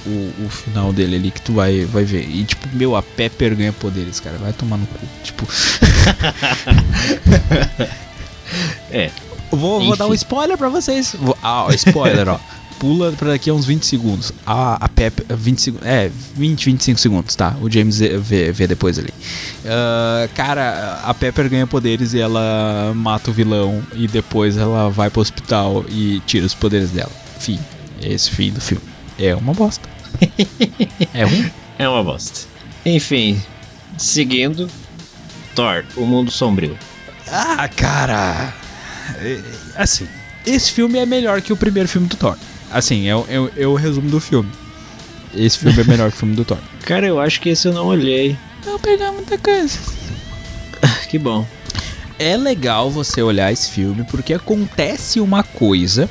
[0.44, 2.28] o, final dele ali que tu vai, vai ver.
[2.28, 4.36] E tipo, meu, a Pepper ganha poderes, cara.
[4.38, 4.98] Vai tomar no cu.
[5.22, 5.46] Tipo.
[8.90, 9.10] é.
[9.50, 11.16] Vou, vou dar um spoiler pra vocês.
[11.18, 12.38] Vou, ah, spoiler, ó
[12.82, 14.32] pula para daqui a uns 20 segundos.
[14.44, 17.54] A, a Pep, 20 é, 20, 25 segundos, tá?
[17.60, 19.10] O James vê, vê depois ali.
[19.64, 25.08] Uh, cara, a Pepper ganha poderes e ela mata o vilão e depois ela vai
[25.10, 27.12] pro hospital e tira os poderes dela.
[27.38, 27.60] Fim.
[28.02, 28.82] Esse fim do filme.
[29.16, 29.88] É uma bosta.
[31.14, 31.52] é ruim?
[31.78, 32.48] É uma bosta.
[32.84, 33.40] Enfim,
[33.96, 34.68] seguindo,
[35.54, 36.76] Thor, O Mundo Sombrio.
[37.30, 38.52] Ah, cara.
[39.20, 39.40] É,
[39.76, 40.08] assim,
[40.44, 42.36] esse filme é melhor que o primeiro filme do Thor.
[42.72, 44.50] Assim, é, é, é o resumo do filme.
[45.34, 46.58] Esse filme é melhor que o filme do Thor.
[46.84, 48.36] Cara, eu acho que esse eu não olhei.
[48.64, 49.78] Não pegar muita coisa.
[51.08, 51.46] que bom.
[52.18, 56.08] É legal você olhar esse filme porque acontece uma coisa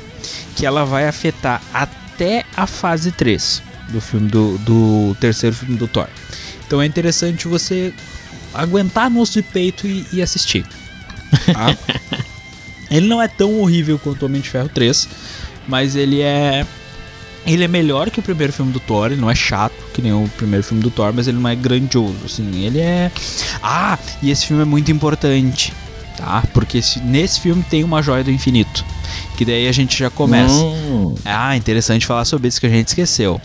[0.56, 5.86] que ela vai afetar até a fase 3 do filme do, do terceiro filme do
[5.86, 6.08] Thor.
[6.66, 7.92] Então é interessante você
[8.52, 10.64] aguentar nosso de peito e, e assistir.
[11.50, 11.74] Tá?
[12.90, 15.08] ele não é tão horrível quanto o Homem de Ferro 3,
[15.66, 16.66] mas ele é
[17.46, 20.12] ele é melhor que o primeiro filme do Thor, ele não é chato que nem
[20.12, 23.10] o primeiro filme do Thor, mas ele não é grandioso, assim, ele é...
[23.62, 25.72] Ah, e esse filme é muito importante,
[26.16, 26.42] tá?
[26.52, 28.84] Porque esse, nesse filme tem uma joia do infinito,
[29.36, 30.54] que daí a gente já começa.
[30.54, 31.14] Hum.
[31.24, 33.40] Ah, interessante falar sobre isso que a gente esqueceu.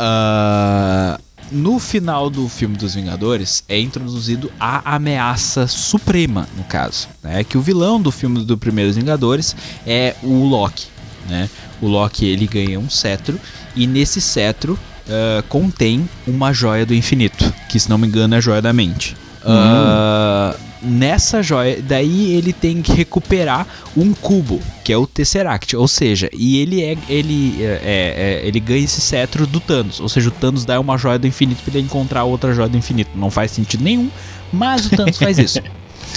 [0.00, 7.44] Uh, no final do filme dos Vingadores é introduzido a ameaça suprema, no caso, né?
[7.44, 9.54] Que o vilão do filme do Primeiros Vingadores
[9.86, 10.86] é o Loki,
[11.28, 11.48] né?
[11.80, 13.38] O Loki ele ganha um cetro
[13.74, 18.38] e nesse cetro uh, contém uma joia do infinito, que se não me engano é
[18.38, 19.16] a joia da mente.
[19.44, 25.88] Uh, nessa joia, daí ele tem que recuperar um cubo, que é o Tesseract, ou
[25.88, 30.08] seja, e ele é ele é, é, é ele ganha esse cetro do Thanos, ou
[30.08, 33.10] seja, o Thanos dá uma joia do infinito para ele encontrar outra joia do infinito.
[33.14, 34.10] Não faz sentido nenhum,
[34.52, 35.60] mas o Thanos faz isso.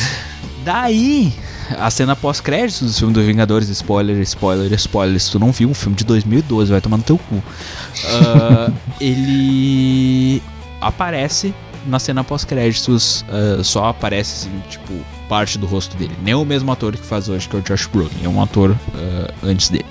[0.63, 1.33] Daí,
[1.77, 5.73] a cena pós-créditos do filme dos Vingadores, spoiler, spoiler, spoiler, se tu não viu um
[5.73, 7.35] filme de 2012, vai tomar no teu cu.
[7.35, 10.41] Uh, ele
[10.79, 11.53] aparece
[11.85, 14.93] na cena pós-créditos uh, só aparece assim, tipo,
[15.27, 16.13] parte do rosto dele.
[16.21, 18.71] Nem o mesmo ator que faz hoje, que é o Josh Brolin, é um ator
[18.71, 19.85] uh, antes dele.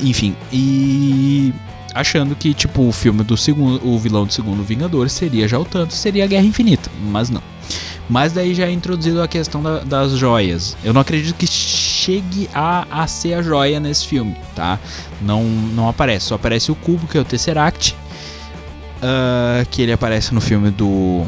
[0.00, 1.52] Enfim, e
[1.94, 5.64] achando que tipo o filme do segundo, o vilão do segundo Vingador seria já o
[5.64, 7.42] tanto, seria a Guerra Infinita, mas não.
[8.08, 10.76] Mas daí já é introduzido a questão da, das joias.
[10.82, 14.78] Eu não acredito que chegue a, a ser a joia nesse filme, tá?
[15.20, 17.94] Não, não aparece, só aparece o cubo que é o Tesseract
[18.98, 21.24] uh, que ele aparece no filme do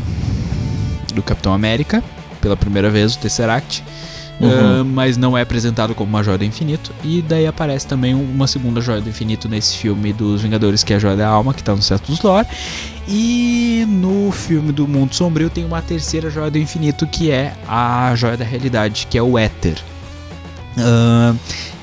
[1.14, 2.02] do Capitão América
[2.40, 3.82] pela primeira vez, o Tesseract.
[4.40, 4.80] Uhum.
[4.80, 6.92] Uh, mas não é apresentado como uma joia do infinito.
[7.04, 10.96] E daí aparece também uma segunda joia do infinito nesse filme dos Vingadores, que é
[10.96, 12.48] a joia da alma, que está no certo dos lore.
[13.12, 18.14] E no filme do Mundo Sombrio tem uma terceira joia do infinito, que é a
[18.14, 19.82] joia da realidade, que é o Éter.
[20.78, 21.36] Uh,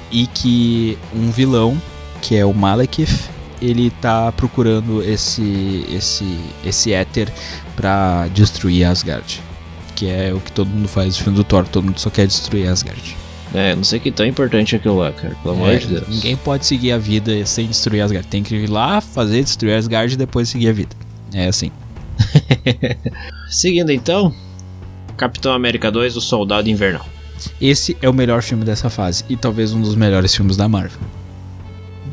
[0.10, 1.80] e que um vilão,
[2.22, 3.30] que é o Malekith,
[3.62, 7.30] ele tá procurando esse esse esse éter
[7.76, 9.42] para destruir Asgard,
[9.98, 12.26] que é o que todo mundo faz no filme do Thor, todo mundo só quer
[12.26, 13.18] destruir Asgard.
[13.54, 16.08] É, não sei que tão importante é aquilo lá, cara, pelo é, amor de Deus.
[16.08, 18.28] Ninguém pode seguir a vida sem destruir Asgard.
[18.28, 21.07] Tem que ir lá, fazer, destruir Asgard e depois seguir a vida.
[21.34, 21.72] É assim.
[23.50, 24.34] Seguindo então,
[25.16, 27.06] Capitão América 2, O Soldado Invernal.
[27.62, 31.00] Esse é o melhor filme dessa fase e talvez um dos melhores filmes da Marvel.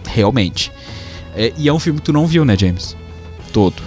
[0.07, 0.71] Realmente.
[1.35, 2.97] É, e é um filme que tu não viu, né, James?
[3.53, 3.83] Todo.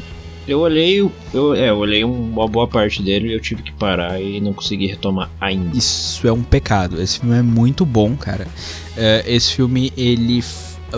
[0.48, 1.00] Eu olhei,
[1.34, 4.54] eu, é, eu olhei uma boa parte dele e eu tive que parar e não
[4.54, 5.78] consegui retomar ainda.
[5.78, 7.02] Isso é um pecado.
[7.02, 8.48] Esse filme é muito bom, cara.
[8.96, 10.42] É, esse filme ele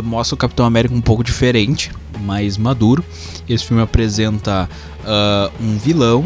[0.04, 3.04] mostra o Capitão América um pouco diferente, mais maduro.
[3.48, 4.70] Esse filme apresenta
[5.02, 6.22] uh, um vilão,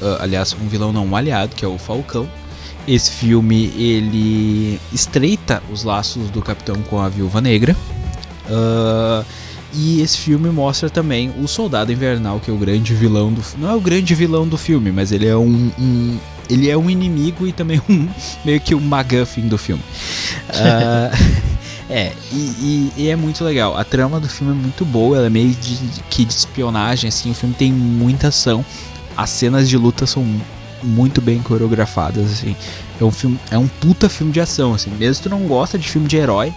[0.00, 2.28] uh, aliás, um vilão não um aliado, que é o Falcão.
[2.86, 7.76] Esse filme ele estreita os laços do Capitão com a Viúva Negra.
[8.48, 9.24] Uh,
[9.74, 13.68] e esse filme mostra também o Soldado Invernal, que é o grande vilão do Não
[13.68, 17.46] é o grande vilão do filme, mas ele é um, um ele é um inimigo
[17.46, 18.08] e também um
[18.44, 19.82] meio que um MacGuffin do filme.
[20.48, 21.48] Uh,
[21.90, 23.76] é, e, e, e, é muito legal.
[23.76, 25.78] A trama do filme é muito boa, ela é meio de,
[26.10, 28.64] que de espionagem, assim, o filme tem muita ação.
[29.16, 30.24] As cenas de luta são
[30.82, 32.54] muito bem coreografadas, assim.
[33.00, 34.90] É um filme, é um puta filme de ação, assim.
[34.90, 36.52] Mesmo se tu não gosta de filme de herói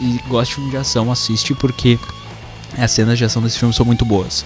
[0.00, 1.98] e gosta de filme de ação, assiste porque
[2.78, 4.44] as cenas de ação desse filme são muito boas.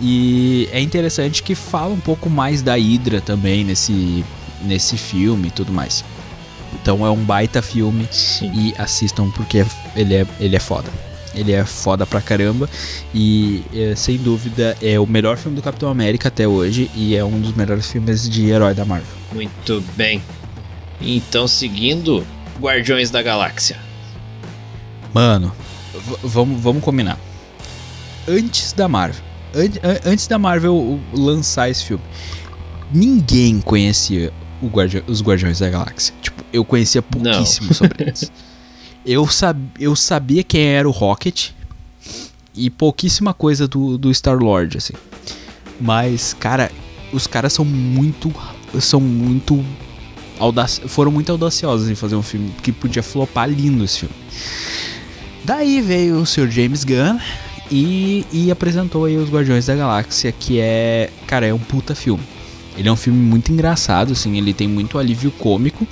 [0.00, 4.24] E é interessante que fala um pouco mais da Hydra também nesse,
[4.62, 6.04] nesse filme e tudo mais.
[6.74, 8.52] Então é um baita filme Sim.
[8.54, 9.64] e assistam porque
[9.96, 10.90] ele é, ele é foda.
[11.34, 12.70] Ele é foda pra caramba
[13.12, 17.24] e é, sem dúvida é o melhor filme do Capitão América até hoje e é
[17.24, 19.08] um dos melhores filmes de herói da Marvel.
[19.32, 20.22] Muito bem.
[21.00, 22.24] Então seguindo
[22.60, 23.76] Guardiões da Galáxia.
[25.12, 25.52] Mano,
[26.22, 27.18] vamos, vamos combinar
[28.28, 29.22] antes da Marvel.
[29.54, 32.02] An antes da Marvel lançar esse filme,
[32.92, 34.32] ninguém conhecia
[34.62, 36.14] Guardi os Guardiões da Galáxia.
[36.20, 37.74] Tipo, eu conhecia pouquíssimo Não.
[37.74, 38.30] sobre eles.
[39.06, 41.50] Eu, sab eu sabia quem era o Rocket.
[42.56, 44.94] e pouquíssima coisa do, do Star-Lord, assim.
[45.78, 46.72] Mas, cara,
[47.12, 48.32] os caras são muito.
[48.80, 49.62] São muito.
[50.38, 54.14] Audaci foram muito audaciosos em fazer um filme que podia flopar lindo esse filme.
[55.44, 56.48] Daí veio o Sr.
[56.50, 57.18] James Gunn
[57.70, 61.10] e, e apresentou aí os Guardiões da Galáxia, que é.
[61.26, 62.24] Cara, é um puta filme.
[62.78, 65.86] Ele é um filme muito engraçado, assim, ele tem muito alívio cômico.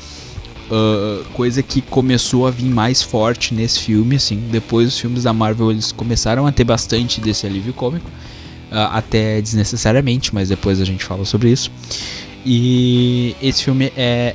[0.74, 4.42] Uh, coisa que começou a vir mais forte nesse filme, assim.
[4.50, 8.08] Depois os filmes da Marvel eles começaram a ter bastante desse alívio cômico,
[8.70, 11.70] uh, até desnecessariamente, mas depois a gente fala sobre isso.
[12.42, 14.35] E esse filme é,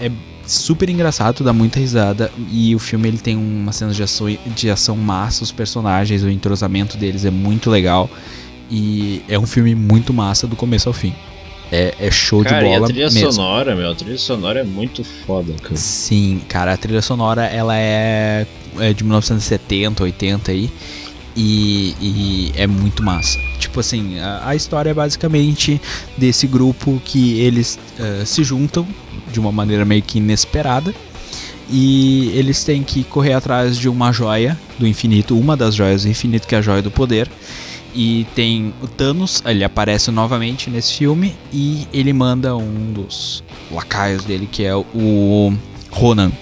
[0.00, 0.12] é, é
[0.46, 4.70] super engraçado, dá muita risada e o filme ele tem uma cena de ação, de
[4.70, 8.08] ação massa, os personagens, o entrosamento deles é muito legal
[8.70, 11.12] e é um filme muito massa do começo ao fim.
[11.74, 13.32] É, é show cara, de bola e a trilha mesmo.
[13.32, 15.76] sonora, meu, a trilha sonora é muito foda, cara.
[15.76, 18.46] Sim, cara, a trilha sonora ela é,
[18.78, 20.70] é de 1970, 80 aí.
[21.36, 23.40] E, e, é muito massa.
[23.58, 25.80] Tipo assim, a, a, história é basicamente
[26.16, 28.86] desse grupo que eles uh, se juntam
[29.32, 30.94] de uma maneira meio que inesperada
[31.68, 36.08] e eles têm que correr atrás de uma joia do infinito, uma das joias do
[36.08, 37.28] infinito que é a joia do poder.
[37.94, 44.24] E tem o Thanos, ele aparece novamente nesse filme e ele manda um dos lacaios
[44.24, 45.52] dele que é o
[45.90, 46.32] Ronan.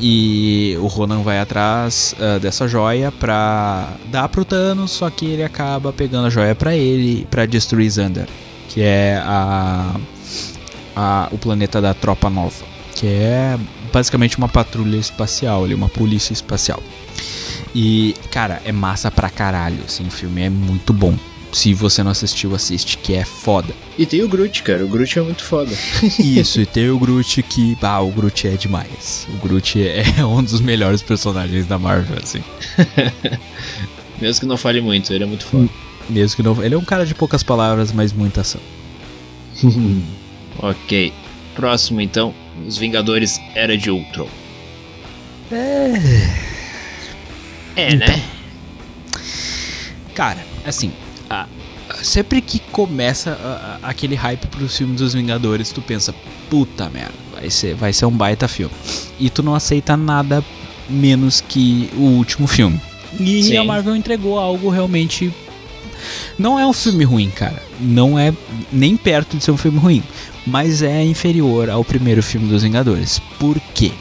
[0.00, 5.42] E o Ronan vai atrás uh, dessa joia pra dar pro Thanos, só que ele
[5.42, 8.26] acaba pegando a joia pra ele pra destruir Xander,
[8.68, 9.94] que é a,
[10.96, 13.58] a, o planeta da Tropa Nova, que é
[13.92, 16.82] basicamente uma patrulha espacial, uma polícia espacial.
[17.74, 21.14] E, cara, é massa pra caralho, assim, o filme é muito bom.
[21.52, 23.74] Se você não assistiu, assiste, que é foda.
[23.98, 25.72] E tem o Groot, cara, o Groot é muito foda.
[26.18, 29.26] Isso, e tem o Groot que, ah, o Groot é demais.
[29.34, 32.42] O Groot é um dos melhores personagens da Marvel, assim.
[34.20, 35.68] Mesmo que não fale muito, ele é muito foda.
[36.08, 36.62] Mesmo que não.
[36.62, 38.60] Ele é um cara de poucas palavras, mas muita ação.
[40.58, 41.12] ok.
[41.54, 42.32] Próximo, então,
[42.66, 44.28] Os Vingadores Era de Ultron.
[45.50, 46.49] É.
[47.80, 48.22] É, né?
[50.14, 50.92] Cara, assim,
[51.28, 51.46] a,
[52.02, 56.14] sempre que começa a, a, aquele hype pros filmes dos Vingadores, tu pensa,
[56.48, 58.74] puta merda, vai ser, vai ser um baita filme.
[59.18, 60.44] E tu não aceita nada
[60.88, 62.80] menos que o último filme.
[63.18, 63.56] E Sim.
[63.56, 65.32] a Marvel entregou algo realmente.
[66.38, 67.62] Não é um filme ruim, cara.
[67.78, 68.32] Não é
[68.72, 70.02] nem perto de ser um filme ruim.
[70.46, 73.20] Mas é inferior ao primeiro filme dos Vingadores.
[73.38, 73.92] Por quê?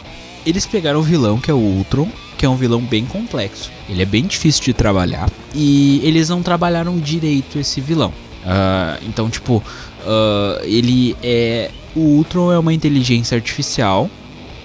[0.45, 2.09] Eles pegaram o vilão, que é o Ultron,
[2.39, 3.69] que é um vilão bem complexo.
[3.89, 8.13] Ele é bem difícil de trabalhar e eles não trabalharam direito esse vilão.
[8.45, 11.69] Uh, então, tipo, uh, ele é.
[11.93, 14.10] O Ultron é uma inteligência artificial,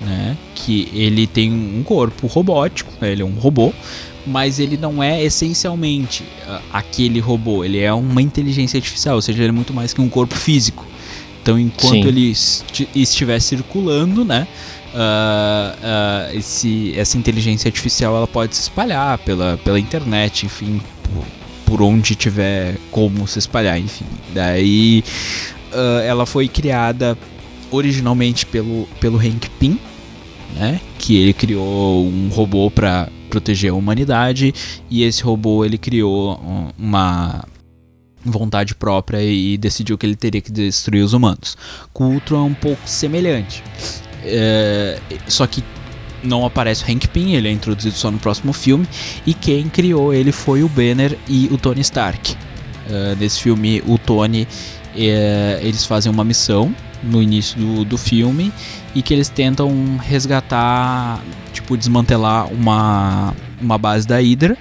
[0.00, 0.36] né?
[0.54, 3.72] Que ele tem um corpo robótico, né, ele é um robô,
[4.24, 9.42] mas ele não é essencialmente uh, aquele robô, ele é uma inteligência artificial, ou seja,
[9.42, 10.86] ele é muito mais que um corpo físico.
[11.42, 12.06] Então, enquanto Sim.
[12.06, 12.32] ele
[12.94, 14.46] estiver circulando, né?
[14.94, 21.24] Uh, uh, esse, essa inteligência artificial ela pode se espalhar pela, pela internet, enfim, por,
[21.66, 24.06] por onde tiver como se espalhar, enfim.
[24.32, 25.04] Daí
[25.72, 27.18] uh, ela foi criada
[27.70, 29.78] originalmente pelo, pelo Hank Pym,
[30.54, 30.80] né?
[30.98, 34.54] Que ele criou um robô para proteger a humanidade
[34.88, 36.40] e esse robô ele criou
[36.78, 37.44] uma
[38.24, 41.56] vontade própria e decidiu que ele teria que destruir os humanos.
[41.92, 43.62] Com o Ultron é um pouco semelhante.
[44.24, 45.62] É, só que
[46.24, 48.86] não aparece o Hank Pym, ele é introduzido só no próximo filme.
[49.26, 52.32] E quem criou ele foi o Banner e o Tony Stark.
[52.32, 54.46] Uh, nesse filme, o Tony,
[54.96, 58.52] é, eles fazem uma missão no início do, do filme
[58.94, 64.56] e que eles tentam resgatar, tipo, desmantelar uma, uma base da Hydra.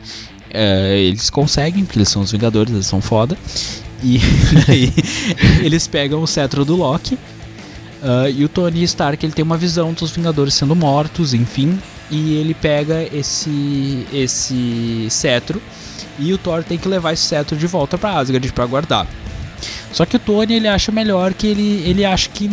[0.50, 3.38] É, eles conseguem, porque eles são os Vingadores, eles são foda.
[4.04, 4.20] E
[5.64, 7.18] eles pegam o cetro do Loki
[8.04, 11.80] Uh, e o Tony Stark ele tem uma visão dos Vingadores sendo mortos, enfim,
[12.12, 15.62] e ele pega esse esse cetro
[16.20, 19.08] e o Thor tem que levar esse cetro de volta para Asgard para guardar.
[19.94, 22.50] Só que o Tony ele acha melhor que ele ele acha que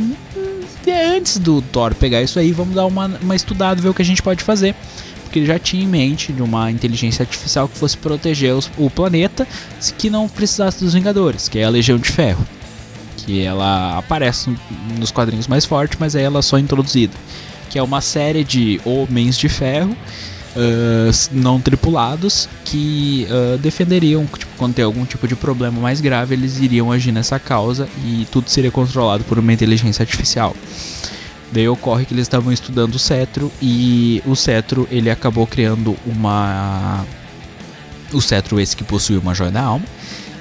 [0.86, 4.02] é antes do Thor pegar isso aí, vamos dar uma, uma estudada ver o que
[4.02, 4.72] a gente pode fazer.
[5.24, 8.88] Porque ele já tinha em mente de uma inteligência artificial que fosse proteger os, o
[8.88, 9.46] planeta,
[9.98, 12.44] que não precisasse dos Vingadores, que é a Legião de Ferro
[13.24, 14.54] que ela aparece
[14.98, 17.14] nos quadrinhos mais forte, mas aí ela é só introduzida.
[17.68, 19.96] Que é uma série de homens de ferro
[20.56, 26.34] uh, não tripulados que uh, defenderiam, tipo, quando tem algum tipo de problema mais grave,
[26.34, 30.54] eles iriam agir nessa causa e tudo seria controlado por uma inteligência artificial.
[31.52, 37.04] Daí ocorre que eles estavam estudando o cetro e o cetro ele acabou criando uma
[38.12, 39.84] o cetro esse que possui uma joia da alma,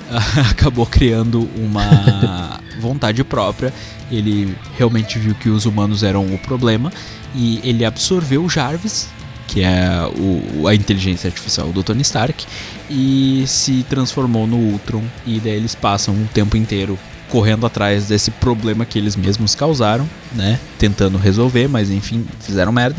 [0.52, 3.74] acabou criando uma vontade própria.
[4.12, 6.92] Ele realmente viu que os humanos eram o problema
[7.36, 9.10] e ele absorveu o Jarvis,
[9.48, 12.46] que é o, a inteligência artificial do Tony Stark,
[12.90, 15.04] e se transformou no Ultron.
[15.26, 16.98] E daí eles passam o tempo inteiro
[17.30, 20.60] correndo atrás desse problema que eles mesmos causaram, né?
[20.78, 22.98] Tentando resolver, mas enfim, fizeram merda.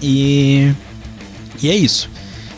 [0.00, 0.72] E.
[1.62, 2.08] E é isso.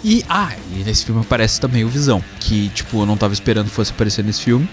[0.04, 3.66] E, ah, e nesse filme aparece também o Visão, que, tipo, eu não tava esperando
[3.68, 4.68] que fosse aparecer nesse filme.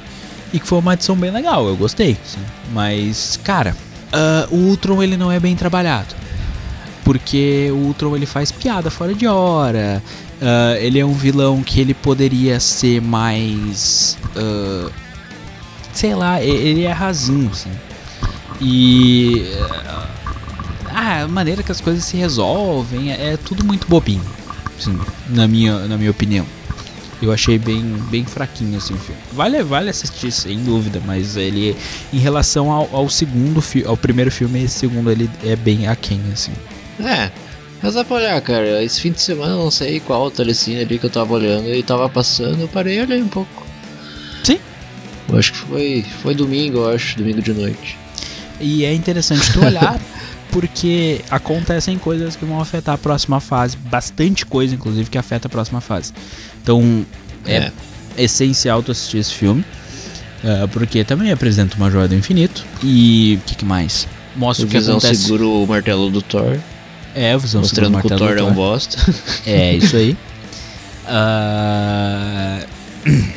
[0.54, 2.18] E que foi uma adição bem legal, eu gostei.
[2.26, 2.40] Sim.
[2.74, 3.76] Mas, cara,
[4.14, 6.16] uh, o Ultron ele não é bem trabalhado.
[7.04, 10.04] Porque o Ultron ele faz piada fora de hora.
[10.42, 14.18] Uh, ele é um vilão que ele poderia ser mais.
[14.36, 14.92] Uh,
[15.94, 17.72] sei lá, ele é rasinho, assim.
[18.60, 19.46] E.
[20.94, 24.22] A maneira que as coisas se resolvem é, é tudo muito bobinho
[24.82, 25.00] assim,
[25.30, 26.46] na minha, na minha opinião.
[27.22, 29.22] Eu achei bem, bem fraquinho assim o filme.
[29.34, 31.76] Vale, vale assistir, sem dúvida, mas ele,
[32.12, 36.20] em relação ao, ao segundo filme, ao primeiro filme, esse segundo ele é bem aquém,
[36.34, 36.52] assim.
[37.00, 37.32] É,
[37.82, 38.84] mas dá pra olhar, cara.
[38.84, 41.82] Esse fim de semana eu não sei qual telecine ali que eu tava olhando e
[41.84, 43.66] tava passando, eu parei e olhei um pouco.
[44.44, 44.60] Sim.
[45.30, 47.98] Eu acho que foi, foi domingo, eu acho, domingo de noite.
[48.60, 50.00] E é interessante tu olhar
[50.52, 55.50] porque acontecem coisas que vão afetar a próxima fase, bastante coisa, inclusive, que afeta a
[55.50, 56.14] próxima fase.
[56.62, 57.06] Então,
[57.46, 57.72] é, é.
[58.18, 59.64] essencial tu assistir esse filme,
[60.44, 62.66] uh, porque também apresenta uma joia do infinito.
[62.84, 64.08] E o que, que, mais?
[64.36, 65.24] Mostra o, o que Visão acontece.
[65.24, 66.60] segura o martelo do Thor.
[67.16, 68.98] É, o Visão Mostrando que o Thor é um bosta.
[69.46, 70.18] É, isso aí.
[71.08, 72.68] Uh...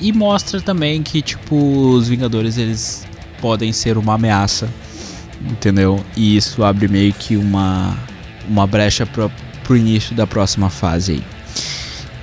[0.00, 1.56] e mostra também que, tipo,
[1.90, 3.06] os Vingadores, eles
[3.40, 4.68] podem ser uma ameaça
[5.50, 6.04] entendeu?
[6.16, 7.96] E isso abre meio que uma,
[8.48, 9.30] uma brecha pro,
[9.64, 11.22] pro início da próxima fase aí.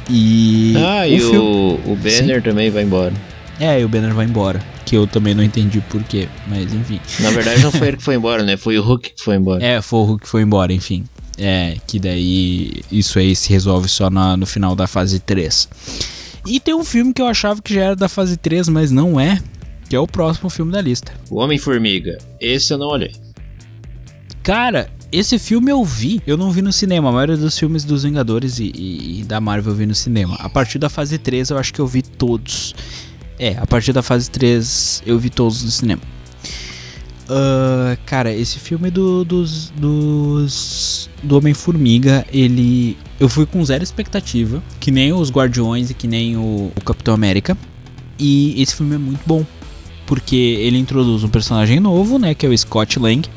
[0.09, 1.37] E ah, o e filme...
[1.37, 2.41] o, o Banner Sim.
[2.41, 3.13] também vai embora.
[3.59, 4.61] É, e o Banner vai embora.
[4.85, 6.99] Que eu também não entendi porquê, mas enfim.
[7.19, 8.55] Na verdade não foi ele que foi embora, né?
[8.57, 9.63] Foi o Hulk que foi embora.
[9.63, 11.05] É, foi o Hulk que foi embora, enfim.
[11.37, 15.67] É, que daí isso aí se resolve só na, no final da fase 3.
[16.45, 19.19] E tem um filme que eu achava que já era da fase 3, mas não
[19.19, 19.41] é,
[19.89, 21.13] que é o próximo filme da lista.
[21.29, 22.17] O Homem-Formiga.
[22.39, 23.11] Esse eu não olhei.
[24.43, 27.09] Cara, esse filme eu vi, eu não vi no cinema.
[27.09, 30.35] A maioria dos filmes dos Vingadores e, e, e, da Marvel eu vi no cinema.
[30.39, 32.75] A partir da fase 3 eu acho que eu vi todos.
[33.39, 36.01] É, a partir da fase 3 eu vi todos no cinema.
[37.27, 42.97] Uh, cara, esse filme do, dos, dos do Homem-Formiga, ele.
[43.19, 47.13] Eu fui com zero expectativa, que nem os Guardiões e que nem o, o Capitão
[47.13, 47.57] América.
[48.19, 49.45] E esse filme é muito bom
[50.05, 53.27] porque ele introduz um personagem novo, né, que é o Scott Lang,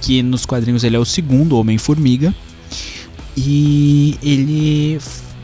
[0.00, 2.34] que nos quadrinhos ele é o segundo Homem-Formiga.
[3.36, 4.98] E ele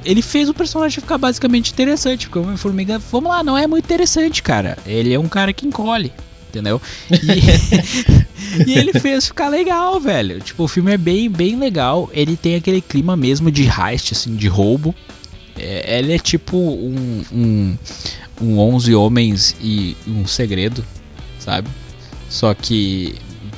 [0.04, 3.84] ele fez o personagem ficar basicamente interessante, porque o Homem-Formiga, vamos lá, não é muito
[3.84, 4.78] interessante, cara.
[4.86, 6.12] Ele é um cara que encolhe,
[6.48, 6.80] entendeu?
[7.10, 10.40] E, e, ele fez ficar legal, velho.
[10.40, 12.08] Tipo, o filme é bem, bem legal.
[12.12, 14.94] Ele tem aquele clima mesmo de heist, assim, de roubo.
[15.58, 17.76] É, ele é tipo um, um,
[18.40, 20.84] um 11 homens e um segredo,
[21.38, 21.68] sabe?
[22.28, 23.14] Só que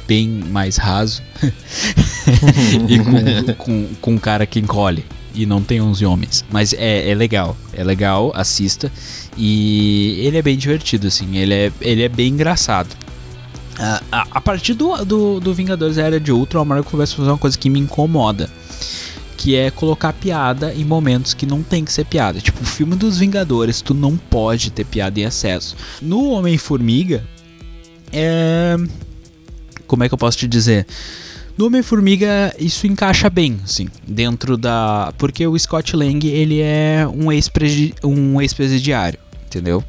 [0.07, 1.23] bem mais raso
[2.89, 5.05] e com, com, com um cara que encolhe
[5.35, 6.45] e não tem 11 homens.
[6.51, 8.91] Mas é, é legal, é legal, assista.
[9.37, 12.89] E ele é bem divertido, assim, ele é, ele é bem engraçado.
[13.79, 17.17] Uh, a, a, partir do, do, do Vingadores Era de Ultron, a Marvel começa a
[17.17, 18.51] fazer uma coisa que me incomoda
[19.41, 22.39] que é colocar piada em momentos que não tem que ser piada.
[22.39, 25.75] Tipo, o filme dos Vingadores, tu não pode ter piada em excesso.
[26.03, 27.25] No Homem-Formiga,
[28.13, 28.77] é.
[29.87, 30.87] Como é que eu posso te dizer?
[31.57, 35.11] No Homem-Formiga, isso encaixa bem, assim, dentro da.
[35.17, 38.55] Porque o Scott Lang, ele é um ex-presidiário, um ex
[39.47, 39.83] entendeu?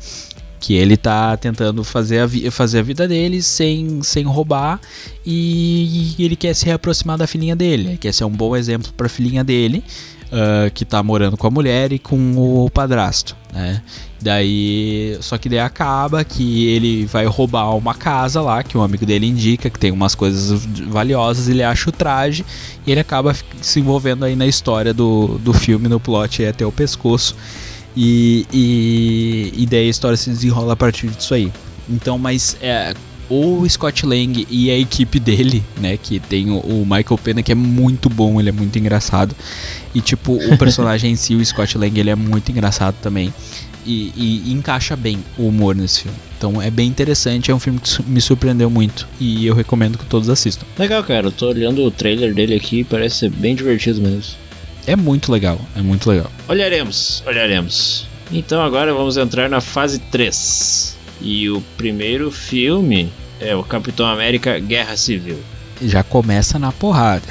[0.61, 4.79] Que ele tá tentando fazer a, fazer a vida dele sem, sem roubar
[5.25, 9.09] e, ele quer se reaproximar da filhinha dele, quer ser um bom exemplo para a
[9.09, 9.83] filhinha dele,
[10.27, 13.81] uh, que tá morando com a mulher e com o padrasto, né?
[14.21, 19.03] Daí, só que daí acaba que ele vai roubar uma casa lá, que um amigo
[19.03, 22.45] dele indica que tem umas coisas valiosas, ele acha o traje
[22.85, 26.71] e ele acaba se envolvendo aí na história do, do filme, no plot até o
[26.71, 27.35] pescoço.
[27.95, 31.51] E, e, e daí a história se desenrola a partir disso aí.
[31.89, 32.93] Então, mas é,
[33.29, 35.97] o Scott Lang e a equipe dele, né?
[35.97, 39.35] Que tem o, o, Michael Pena, que é muito bom, ele é muito engraçado.
[39.95, 43.33] E tipo, o personagem em si, o Scott Lang, ele é muito engraçado também.
[43.85, 46.17] E, e, e, encaixa bem o humor nesse filme.
[46.37, 50.05] Então é bem interessante, é um filme que me surpreendeu muito e eu recomendo que
[50.05, 50.65] todos assistam.
[50.77, 54.35] Legal, cara, eu tô olhando o trailer dele aqui, parece ser bem divertido mesmo.
[54.85, 56.31] É muito legal, é muito legal.
[56.47, 58.07] Olharemos, olharemos.
[58.31, 60.97] Então agora vamos entrar na fase 3.
[61.21, 65.37] E o primeiro filme é o Capitão América Guerra Civil.
[65.81, 67.25] Já começa na porrada.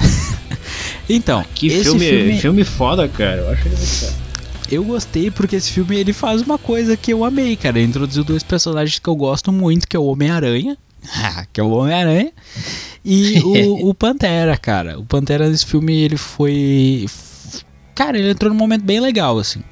[1.09, 2.40] então, que filme, filme...
[2.40, 3.38] filme foda, cara.
[3.38, 4.30] Eu acho ele muito foda.
[4.70, 7.78] Eu gostei porque esse filme ele faz uma coisa que eu amei, cara.
[7.78, 10.78] Ele introduziu dois personagens que eu gosto muito, que é o Homem-Aranha,
[11.53, 12.32] que é o Homem-Aranha,
[13.05, 14.98] e o, o, Pantera, cara.
[14.98, 17.07] O Pantera nesse filme ele foi.
[18.01, 19.62] Cara, ele entrou num momento bem legal, assim.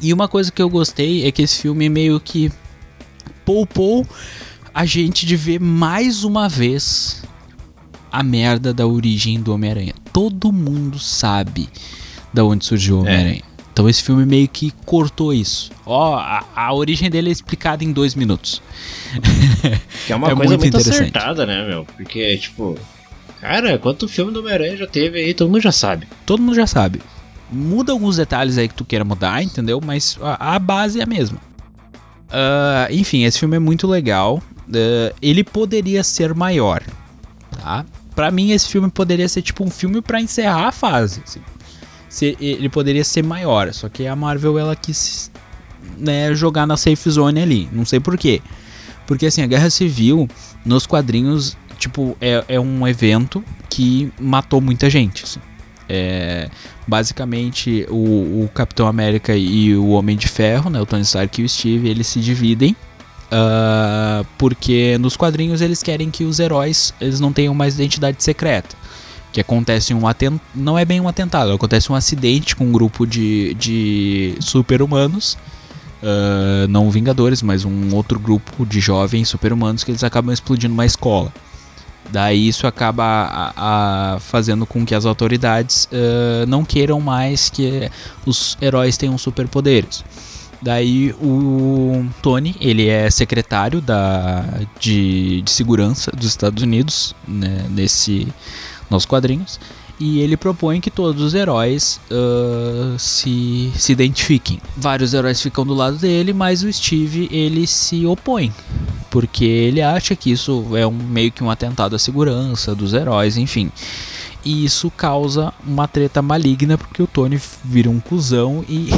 [0.00, 2.50] E uma coisa que eu gostei é que esse filme meio que
[3.44, 4.06] poupou
[4.72, 7.22] a gente de ver mais uma vez
[8.10, 9.92] a merda da origem do Homem-Aranha.
[10.14, 11.68] Todo mundo sabe
[12.32, 13.02] da onde surgiu o é.
[13.02, 13.42] Homem-Aranha.
[13.46, 13.64] É.
[13.70, 15.72] Então esse filme meio que cortou isso.
[15.84, 18.62] Ó, a, a, origem dele é explicada em dois minutos.
[20.06, 21.84] Que é uma é coisa muito, muito acertada, né, meu?
[21.84, 22.78] Porque, tipo,
[23.42, 26.08] cara, quanto filme do Homem-Aranha já teve aí, todo mundo já sabe.
[26.24, 27.02] Todo mundo já sabe.
[27.52, 29.80] Muda alguns detalhes aí que tu queira mudar, entendeu?
[29.84, 31.38] Mas a, a base é a mesma.
[32.28, 34.42] Uh, enfim, esse filme é muito legal.
[34.68, 36.82] Uh, ele poderia ser maior,
[37.50, 37.84] tá?
[38.14, 41.22] Pra mim, esse filme poderia ser tipo um filme para encerrar a fase.
[41.26, 41.40] Assim.
[42.08, 45.30] Se, ele poderia ser maior, só que a Marvel ela quis
[45.98, 47.68] né, jogar na safe zone ali.
[47.72, 48.40] Não sei porquê.
[49.06, 50.28] Porque assim, a Guerra Civil,
[50.64, 55.24] nos quadrinhos, tipo, é, é um evento que matou muita gente.
[55.24, 55.40] Assim.
[55.88, 56.48] É,
[56.86, 61.44] basicamente, o, o, Capitão América e o Homem de Ferro, né, o Tony Stark e
[61.44, 62.76] o Steve, eles se dividem.
[63.32, 68.76] Uh, porque nos quadrinhos eles querem que os heróis eles não tenham mais identidade secreta.
[69.32, 70.40] Que acontece um atentado.
[70.54, 75.38] Não é bem um atentado, acontece um acidente com um grupo de, de super-humanos.
[76.02, 80.84] Uh, não Vingadores, mas um outro grupo de jovens super-humanos que eles acabam explodindo uma
[80.84, 81.32] escola.
[82.10, 87.90] Daí isso acaba a, a, fazendo com que as autoridades uh, não queiram mais que
[88.26, 90.04] os heróis tenham superpoderes.
[90.60, 94.44] Daí o Tony, ele é secretário da,
[94.78, 98.28] de, de segurança dos Estados Unidos, né, nesse,
[98.88, 99.58] nos quadrinhos,
[100.02, 104.60] e ele propõe que todos os heróis uh, se, se identifiquem.
[104.76, 108.52] Vários heróis ficam do lado dele, mas o Steve ele se opõe,
[109.12, 113.36] porque ele acha que isso é um, meio que um atentado à segurança dos heróis,
[113.36, 113.70] enfim.
[114.44, 118.90] E isso causa uma treta maligna porque o Tony vira um cuzão e,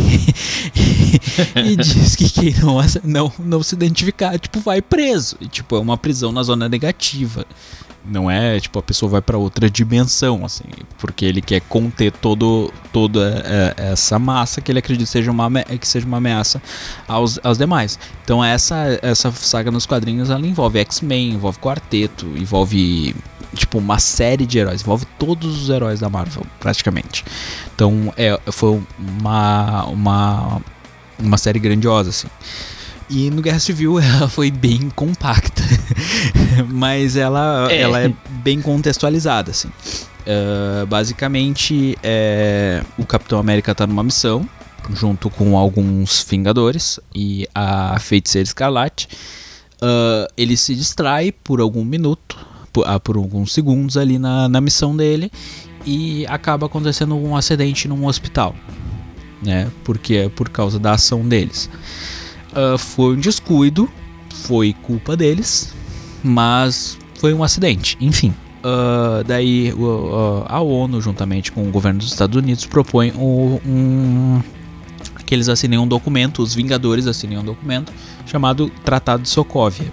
[1.57, 5.37] e diz que quem não, não, não se identificar, tipo, vai preso.
[5.41, 7.45] E, tipo, é uma prisão na zona negativa.
[8.07, 10.65] Não é tipo a pessoa vai para outra dimensão, assim,
[10.99, 15.89] porque ele quer conter todo, toda é, essa massa que ele acredita seja uma, que
[15.89, 16.61] seja uma ameaça
[17.09, 17.99] aos, aos demais.
[18.23, 23.17] Então essa, essa saga nos quadrinhos ela envolve X-Men, envolve Quarteto, envolve
[23.55, 27.25] tipo uma série de heróis, envolve todos os heróis da Marvel, praticamente.
[27.75, 30.63] Então é, foi uma, uma,
[31.19, 32.29] uma série grandiosa, assim.
[33.09, 35.63] E no Guerra Civil ela foi bem compacta,
[36.69, 37.81] mas ela é.
[37.81, 39.69] ela é bem contextualizada, assim.
[39.69, 44.49] Uh, basicamente, é, o Capitão América está numa missão
[44.93, 49.09] junto com alguns Vingadores e a Feiticeira Escarlate.
[49.77, 52.39] Uh, ele se distrai por algum minuto,
[52.75, 55.33] por, uh, por alguns segundos ali na, na missão dele
[55.87, 58.55] e acaba acontecendo um acidente num hospital,
[59.43, 59.71] né?
[59.83, 61.71] Porque é por causa da ação deles
[62.55, 63.89] uh, foi um descuido,
[64.33, 65.75] foi culpa deles,
[66.23, 68.33] mas foi um acidente, enfim.
[68.61, 74.41] Uh, daí uh, a ONU, juntamente com o governo dos Estados Unidos, propõe um,
[75.27, 77.93] que eles assinem um documento, os Vingadores assinem um documento
[78.25, 79.93] chamado Tratado de Sokovia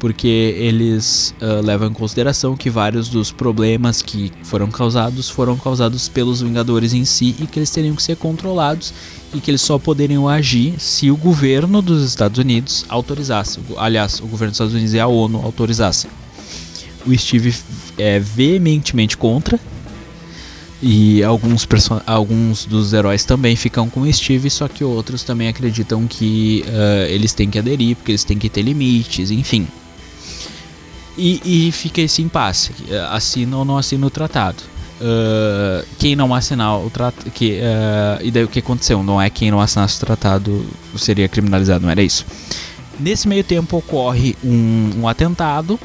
[0.00, 6.08] porque eles uh, levam em consideração que vários dos problemas que foram causados foram causados
[6.08, 8.94] pelos Vingadores em si e que eles teriam que ser controlados
[9.34, 13.60] e que eles só poderiam agir se o governo dos Estados Unidos autorizasse.
[13.76, 16.10] Aliás, o governo dos Estados Unidos e a ONU autorizassem.
[17.06, 17.54] O Steve
[17.98, 19.60] é veementemente contra.
[20.82, 21.68] E alguns,
[22.06, 27.06] alguns dos heróis também ficam com o Steve, só que outros também acreditam que uh,
[27.10, 29.68] eles têm que aderir, porque eles têm que ter limites, enfim.
[31.16, 32.72] E, e fica esse impasse:
[33.10, 34.62] assina ou não assina o tratado.
[35.00, 37.30] Uh, quem não assinar o tratado.
[37.30, 39.02] Que, uh, e daí o que aconteceu?
[39.02, 42.26] Não é quem não assinasse o tratado seria criminalizado, não era isso.
[42.98, 45.80] Nesse meio tempo ocorre um, um atentado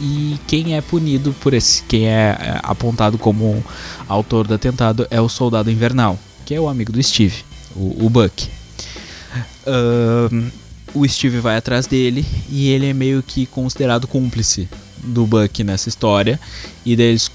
[0.00, 3.64] e quem é punido por esse, quem é, é apontado como
[4.08, 7.44] autor do atentado é o Soldado Invernal, que é o amigo do Steve,
[7.74, 8.48] o, o Buck.
[9.66, 10.50] Uh,
[10.94, 14.68] o Steve vai atrás dele e ele é meio que considerado cúmplice
[15.02, 16.40] do Buck nessa história.
[16.86, 17.30] E daí eles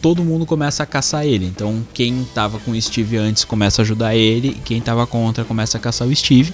[0.00, 1.46] todo mundo começa a caçar ele.
[1.46, 5.44] Então quem tava com o Steve antes começa a ajudar ele, e quem tava contra
[5.44, 6.52] começa a caçar o Steve.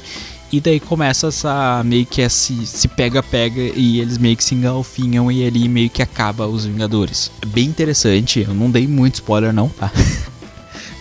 [0.50, 5.30] E daí começa essa meio que esse se pega-pega e eles meio que se engalfinham
[5.30, 7.30] e ali meio que acaba os Vingadores.
[7.42, 9.92] É bem interessante, eu não dei muito spoiler não, tá?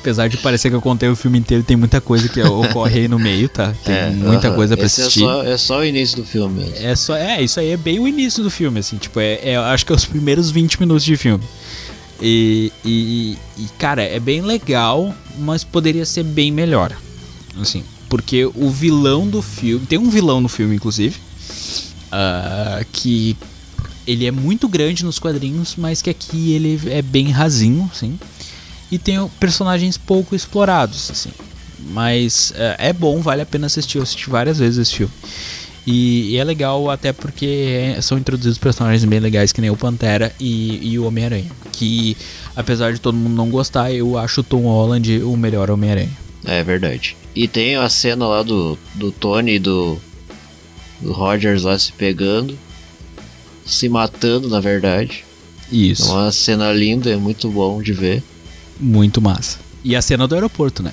[0.07, 3.07] Apesar de parecer que eu contei o filme inteiro, tem muita coisa que ocorre aí
[3.09, 3.73] no meio, tá?
[3.83, 4.55] Tem é, muita uh -huh.
[4.55, 5.23] coisa pra Esse é assistir.
[5.23, 6.75] É só, é só, o início do filme mesmo.
[6.77, 9.57] É, só, é, isso aí é bem o início do filme, assim, tipo, é, é
[9.57, 11.43] acho que é os primeiros 20 minutos de filme.
[12.21, 16.95] E, e, e, cara, é bem legal, mas poderia ser bem melhor.
[17.59, 19.85] Assim, porque o vilão do filme.
[19.85, 21.17] Tem um vilão no filme, inclusive.
[22.07, 23.35] Uh, que
[24.07, 28.17] ele é muito grande nos quadrinhos, mas que aqui ele é bem rasinho, assim.
[28.91, 31.31] E tem personagens pouco explorados, assim.
[31.91, 33.97] Mas uh, é bom, vale a pena assistir.
[33.97, 35.13] Eu assisti várias vezes esse filme.
[35.85, 40.33] E, e, é legal até porque são introduzidos personagens bem legais que nem o Pantera
[40.37, 41.49] e, e o Homem-Aranha.
[41.71, 42.17] Que
[42.55, 46.11] apesar de todo mundo não gostar, eu acho o Tom Holland o melhor Homem-Aranha.
[46.43, 47.15] É verdade.
[47.33, 49.97] E tem a cena lá do, do Tony e do,
[50.99, 52.57] do Rogers lá se pegando,
[53.65, 55.23] se matando, na verdade.
[55.71, 56.09] Isso.
[56.09, 58.23] É uma cena linda, é muito bom de ver.
[58.79, 59.59] Muito massa.
[59.83, 60.91] E a cena do aeroporto, né?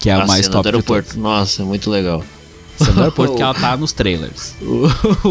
[0.00, 1.18] Que é a, a mais cena top do aeroporto.
[1.18, 2.24] Nossa, é muito legal.
[2.80, 4.54] A cena do aeroporto que ela tá nos trailers.
[4.62, 4.88] O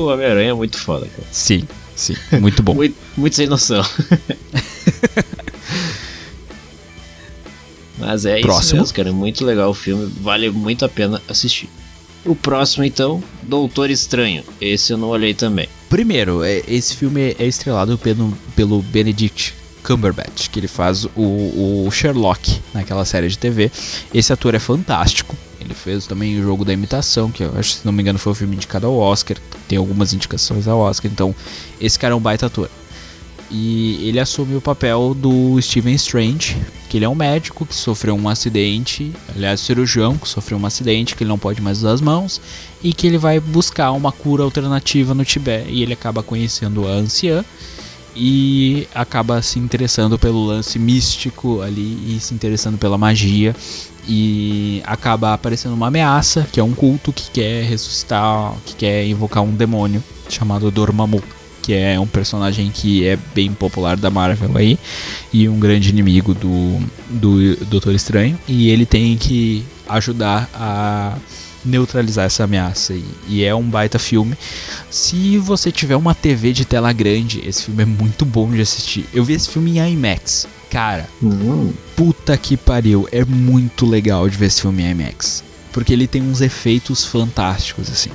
[0.08, 1.28] Homem-Aranha é muito foda, cara.
[1.32, 2.16] Sim, sim.
[2.40, 2.74] Muito bom.
[2.76, 3.84] muito, muito sem noção.
[7.98, 8.64] Mas é Próximo.
[8.64, 9.10] isso mesmo, cara.
[9.10, 10.12] É muito legal o filme.
[10.22, 11.70] Vale muito a pena assistir.
[12.26, 14.44] O próximo, então, Doutor Estranho.
[14.60, 15.68] Esse eu não olhei também.
[15.90, 21.92] Primeiro, é, esse filme é estrelado pelo, pelo Benedict Cumberbatch, que ele faz o, o,
[21.92, 23.72] Sherlock naquela série de TV.
[24.14, 25.36] Esse ator é fantástico.
[25.60, 28.32] Ele fez também o jogo da imitação, que eu acho, se não me engano, foi
[28.32, 29.38] o filme indicado ao Oscar.
[29.68, 31.12] Tem algumas indicações ao Oscar.
[31.12, 31.36] Então,
[31.80, 32.70] esse cara é um baita ator.
[33.52, 36.58] E ele assume o papel do Stephen Strange,
[36.90, 41.16] que ele é um médico que sofreu um acidente, aliás, cirurgião que sofreu um acidente,
[41.16, 42.42] que ele não pode mais usar as mãos,
[42.82, 45.70] e que ele vai buscar uma cura alternativa no Tibete.
[45.70, 47.46] E ele acaba conhecendo a anciã
[48.16, 53.56] e acaba se interessando pelo lance místico ali e se interessando pela magia.
[54.06, 59.42] E acaba aparecendo uma ameaça, que é um culto que quer ressuscitar, que quer invocar
[59.42, 61.24] um demônio chamado Dormammu
[61.64, 64.78] que é um personagem que é bem popular da Marvel aí
[65.32, 66.78] e um grande inimigo do,
[67.10, 68.38] do Doutor Estranho.
[68.48, 71.18] E ele tem que ajudar a
[71.66, 74.38] neutralizar essa ameaça e, e, é um baita filme.
[74.90, 79.06] Se você tiver uma TV de tela grande, esse filme é muito bom de assistir.
[79.14, 80.48] Eu vi esse filme em IMAX.
[80.70, 81.74] Cara, uhum.
[81.96, 86.22] puta que pariu, é muito legal de ver esse filme em IMAX, porque ele tem
[86.22, 88.12] uns efeitos fantásticos assim.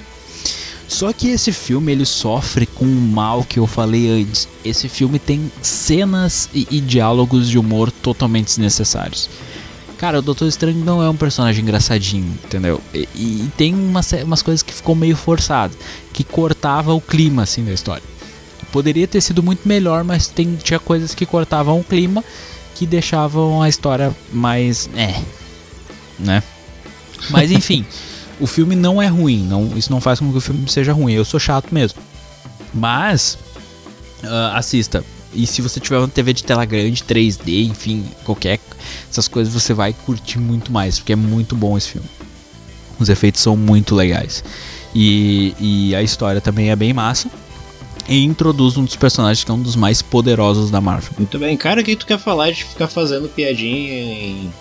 [0.89, 4.49] Só que esse filme ele sofre com o mal que eu falei antes.
[4.65, 9.29] Esse filme tem cenas e, e diálogos de humor totalmente desnecessários.
[9.99, 12.81] Cara, o Doutor Estranho não é um personagem engraçadinho, entendeu?
[12.95, 15.77] E, e tem umas, umas coisas que ficou meio forçado,
[16.13, 18.03] que cortava o clima assim da história.
[18.71, 22.23] Poderia ter sido muito melhor, mas tem, tinha coisas que cortavam o clima
[22.77, 24.89] que deixavam a história mais.
[24.95, 25.21] É.
[26.19, 26.43] Né?
[27.31, 27.85] Mas enfim.
[28.41, 31.13] O filme não é ruim, não, isso não faz com que o filme seja ruim.
[31.13, 32.01] Eu sou chato mesmo.
[32.73, 33.37] Mas
[34.23, 35.05] uh, assista.
[35.39, 38.59] E se você tiver uma TV de tela grande, 3D, enfim, qualquer
[39.09, 42.09] essas coisas você vai curtir muito mais, porque é muito bom esse filme.
[42.99, 44.43] Os efeitos são muito legais.
[44.93, 47.31] E, e a história também é bem massa.
[48.09, 51.13] E introduz um dos personagens que é um dos mais poderosos da Marvel.
[51.17, 54.53] Muito bem, cara, o que tu quer falar de ficar fazendo piadinha em,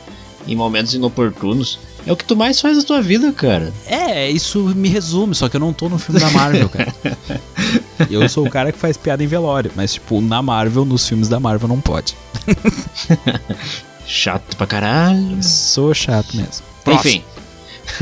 [0.47, 1.79] em momentos inoportunos?
[2.07, 3.73] É o que tu mais faz na tua vida, cara.
[3.85, 6.95] É, isso me resume, só que eu não tô no filme da Marvel, cara.
[8.09, 11.27] eu sou o cara que faz piada em velório, mas, tipo, na Marvel, nos filmes
[11.27, 12.15] da Marvel, não pode.
[14.07, 15.43] chato pra caralho.
[15.43, 16.65] Sou chato mesmo.
[16.85, 17.09] Próximo.
[17.09, 17.23] Enfim.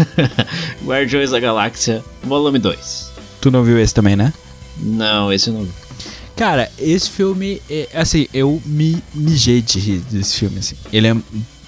[0.85, 3.11] Guardiões da Galáxia, volume 2.
[3.41, 4.31] Tu não viu esse também, né?
[4.77, 5.71] Não, esse eu não vi.
[6.35, 10.75] Cara, esse filme, é, assim, eu me mijei de rir desse filme, assim.
[10.91, 11.15] Ele é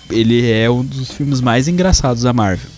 [0.10, 2.78] ele é um dos filmes mais engraçados da Marvel.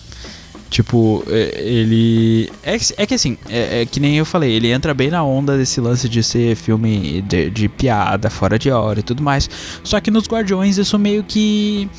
[0.70, 2.48] Tipo, é, ele.
[2.62, 5.58] É, é que assim, é, é, que nem eu falei, ele entra bem na onda
[5.58, 9.50] desse lance de ser filme de, de, piada, fora de hora e tudo mais.
[9.82, 11.90] Só que nos Guardiões isso meio que.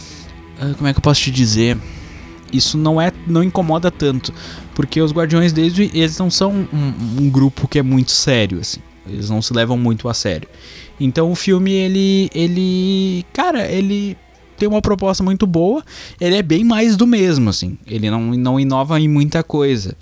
[0.57, 1.77] Ah, como é que eu posso te dizer?
[2.53, 3.11] Isso não é.
[3.27, 4.33] não incomoda tanto.
[4.73, 5.91] Porque os Guardiões desde.
[5.93, 8.79] Eles não são um, um grupo que é muito sério, assim.
[9.05, 10.47] Eles não se levam muito a sério.
[10.97, 12.29] Então o filme, ele.
[12.33, 13.25] ele.
[13.33, 14.15] Cara, ele
[14.61, 15.83] tem uma proposta muito boa.
[16.19, 17.79] Ele é bem mais do mesmo, assim.
[17.87, 19.97] Ele não, não inova em muita coisa.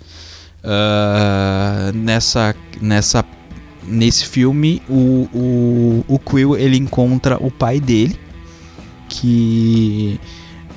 [0.62, 3.24] Uh, nessa, nessa
[3.82, 8.20] nesse filme, o, o, o Quill ele encontra o pai dele,
[9.08, 10.20] que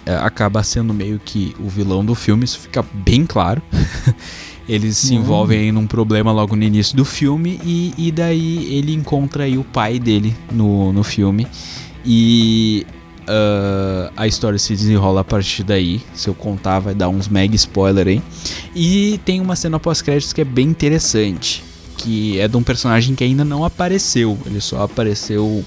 [0.06, 3.62] é, acaba sendo meio que o vilão do filme, isso fica bem claro.
[4.68, 8.94] Eles se envolvem aí num problema logo no início do filme e, e daí ele
[8.94, 11.46] encontra aí o pai dele no, no filme.
[12.06, 12.88] E
[13.24, 16.02] uh, a história se desenrola a partir daí.
[16.14, 18.22] Se eu contar, vai dar uns mega spoiler aí.
[18.76, 21.64] E tem uma cena pós-créditos que é bem interessante.
[21.98, 24.38] Que é de um personagem que ainda não apareceu.
[24.46, 25.64] Ele só apareceu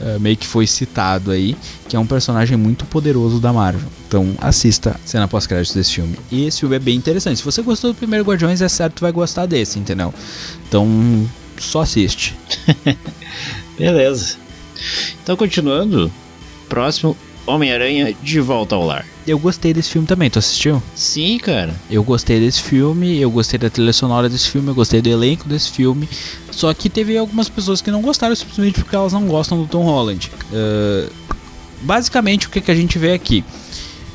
[0.00, 1.56] uh, meio que foi citado aí,
[1.88, 3.88] que é um personagem muito poderoso da Marvel.
[4.06, 6.18] Então assista a cena pós-créditos desse filme.
[6.30, 7.38] E esse filme é bem interessante.
[7.38, 10.12] Se você gostou do primeiro Guardiões, é certo que vai gostar desse, entendeu?
[10.66, 11.28] Então
[11.58, 12.34] só assiste.
[13.78, 14.36] Beleza.
[15.22, 16.10] Então continuando,
[16.68, 17.16] próximo
[17.46, 19.06] Homem-Aranha de Volta ao Lar.
[19.26, 20.82] Eu gostei desse filme também, tu assistiu?
[20.94, 21.74] Sim, cara.
[21.90, 25.48] Eu gostei desse filme, eu gostei da trilha sonora desse filme, eu gostei do elenco
[25.48, 26.08] desse filme.
[26.50, 29.84] Só que teve algumas pessoas que não gostaram simplesmente porque elas não gostam do Tom
[29.84, 30.30] Holland.
[30.52, 31.10] Uh,
[31.82, 33.44] basicamente, o que, que a gente vê aqui?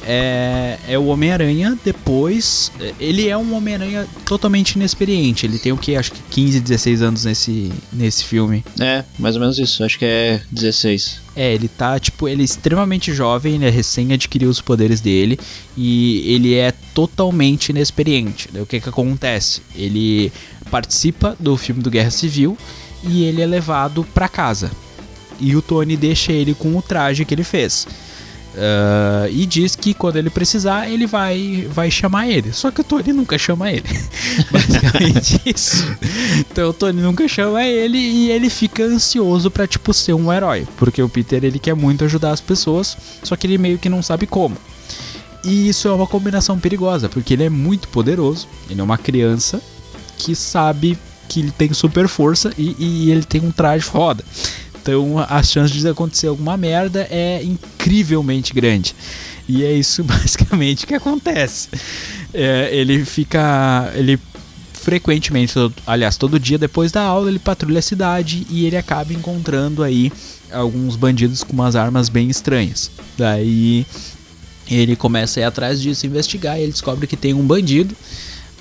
[0.06, 2.72] É, é o Homem-Aranha depois.
[3.00, 5.46] Ele é um Homem-Aranha totalmente inexperiente.
[5.46, 5.96] Ele tem o que?
[5.96, 8.64] Acho que 15, 16 anos nesse, nesse filme.
[8.80, 9.84] É, mais ou menos isso.
[9.84, 11.22] Acho que é 16.
[11.36, 15.40] É, ele tá, tipo, ele é extremamente jovem, ele é recém adquiriu os poderes dele
[15.76, 18.50] e ele é totalmente inexperiente.
[18.56, 19.62] O que que acontece?
[19.76, 20.32] Ele
[20.70, 22.58] participa do filme do Guerra Civil
[23.04, 24.72] e ele é levado para casa.
[25.40, 27.88] E o Tony deixa ele com o traje que ele fez.
[28.54, 32.54] Uh, e diz que quando ele precisar, ele vai, vai chamar ele.
[32.54, 33.84] Só que o Tony nunca chama ele.
[34.52, 35.86] Basicamente isso.
[36.40, 40.68] Então o Tony nunca chama ele e ele fica ansioso para tipo ser um herói,
[40.78, 44.04] porque o Peter ele quer muito ajudar as pessoas, só que ele meio que não
[44.04, 44.56] sabe como.
[45.44, 49.62] E isso é uma combinação perigosa, porque ele é muito poderoso, ele é uma criança
[50.18, 50.98] que sabe
[51.28, 54.24] que ele tem super força e, e ele tem um traje foda.
[54.84, 58.94] Então a chance de acontecer alguma merda é incrivelmente grande.
[59.48, 61.70] E é isso basicamente que acontece.
[62.34, 63.92] É, ele fica.
[63.96, 64.20] Ele
[64.74, 65.54] frequentemente,
[65.88, 70.12] aliás, todo dia depois da aula, ele patrulha a cidade e ele acaba encontrando aí
[70.52, 72.92] alguns bandidos com umas armas bem estranhas.
[73.18, 73.86] Daí
[74.70, 77.96] ele começa a ir atrás disso, investigar, e ele descobre que tem um bandido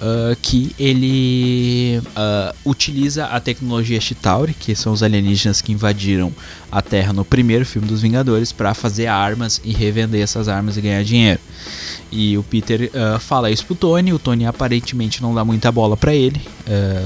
[0.03, 6.33] uh, que ele uh, utiliza a tecnologia Chitauri, que são os alienígenas que invadiram
[6.71, 10.81] a Terra no primeiro filme dos Vingadores, para fazer armas e revender essas armas e
[10.81, 11.41] ganhar dinheiro.
[12.11, 15.97] E o Peter uh, fala isso pro Tony, o Tony aparentemente não dá muita bola
[15.97, 16.41] para ele,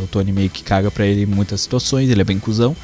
[0.03, 2.77] o Tony meio que caga para ele em muitas situações, ele é bem cuzão.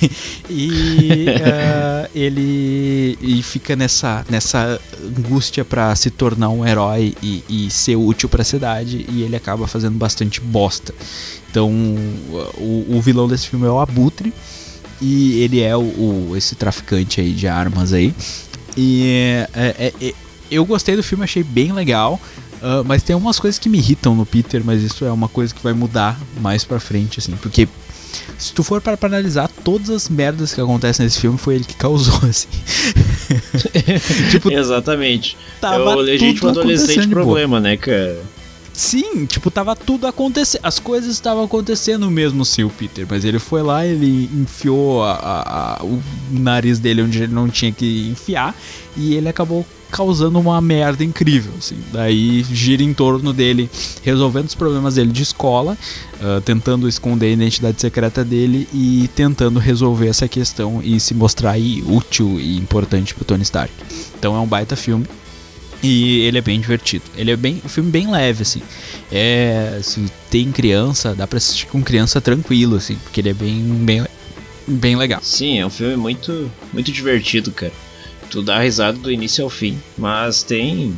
[0.48, 4.80] e uh, ele e fica nessa, nessa
[5.18, 9.36] angústia para se tornar um herói e, e ser útil para a cidade e ele
[9.36, 10.94] acaba fazendo bastante bosta.
[11.50, 11.70] Então
[12.58, 14.32] o, o vilão desse filme é o Abutre
[15.00, 18.14] e ele é o, o esse traficante aí de armas aí.
[18.76, 20.14] E é, é, é,
[20.50, 22.20] eu gostei do filme, achei bem legal.
[22.60, 25.54] Uh, mas tem algumas coisas que me irritam no Peter, mas isso é uma coisa
[25.54, 27.34] que vai mudar mais pra frente, assim.
[27.40, 27.66] Porque
[28.38, 31.74] se tu for para, analisar, todas as merdas que acontecem nesse filme foi ele que
[31.74, 32.48] causou, assim.
[34.30, 35.36] tipo, Exatamente.
[35.60, 38.18] Tava é o legítimo adolescente problema, né, cara?
[38.72, 40.60] Sim, tipo, tava tudo acontecendo.
[40.62, 43.06] As coisas estavam acontecendo mesmo, sim, o Peter.
[43.08, 47.48] Mas ele foi lá, ele enfiou a, a, a, o nariz dele onde ele não
[47.48, 48.54] tinha que enfiar.
[48.96, 51.76] E ele acabou causando uma merda incrível, assim.
[51.92, 53.68] Daí gira em torno dele,
[54.02, 55.76] resolvendo os problemas dele de escola,
[56.20, 61.52] uh, tentando esconder a identidade secreta dele e tentando resolver essa questão e se mostrar
[61.52, 63.72] aí útil e importante pro Tony Stark.
[64.18, 65.06] Então é um baita filme.
[65.82, 67.04] E ele é bem divertido.
[67.16, 68.62] Ele é bem um filme bem leve, assim.
[69.10, 73.62] É, se tem criança, dá pra assistir com criança tranquilo, assim, porque ele é bem,
[73.62, 74.06] bem,
[74.66, 75.20] bem legal.
[75.22, 77.72] Sim, é um filme muito, muito divertido, cara.
[78.30, 80.96] Tu dá risada do início ao fim, mas tem.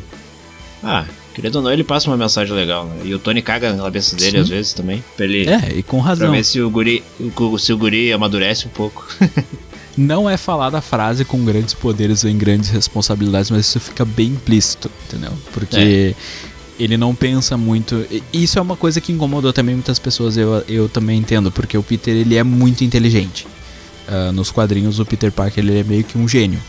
[0.82, 3.02] Ah, querendo ou não, ele passa uma mensagem legal, né?
[3.04, 4.38] E o Tony caga na cabeça dele Sim.
[4.38, 5.02] às vezes também.
[5.16, 6.28] Pra ele, é, e com razão.
[6.28, 7.02] Pra ver se o guri,
[7.58, 9.06] se o guri amadurece um pouco.
[9.96, 14.28] não é falada a frase com grandes poderes vem grandes responsabilidades, mas isso fica bem
[14.28, 15.32] implícito, entendeu?
[15.52, 16.14] Porque é.
[16.78, 18.06] ele não pensa muito.
[18.32, 21.82] Isso é uma coisa que incomodou também muitas pessoas, eu, eu também entendo, porque o
[21.82, 23.46] Peter ele é muito inteligente.
[24.08, 26.60] Uh, nos quadrinhos, o Peter Parker ele é meio que um gênio.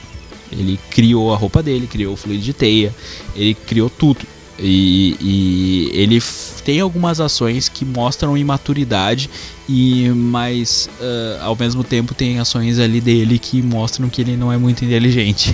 [0.51, 2.93] Ele criou a roupa dele, criou o fluido de teia,
[3.36, 4.19] ele criou tudo.
[4.60, 6.22] E, e, ele
[6.64, 9.28] tem algumas ações que mostram imaturidade
[9.68, 14.54] e mas uh, ao mesmo tempo tem ações ali dele que mostram que ele não
[14.54, 15.49] é muito inteligente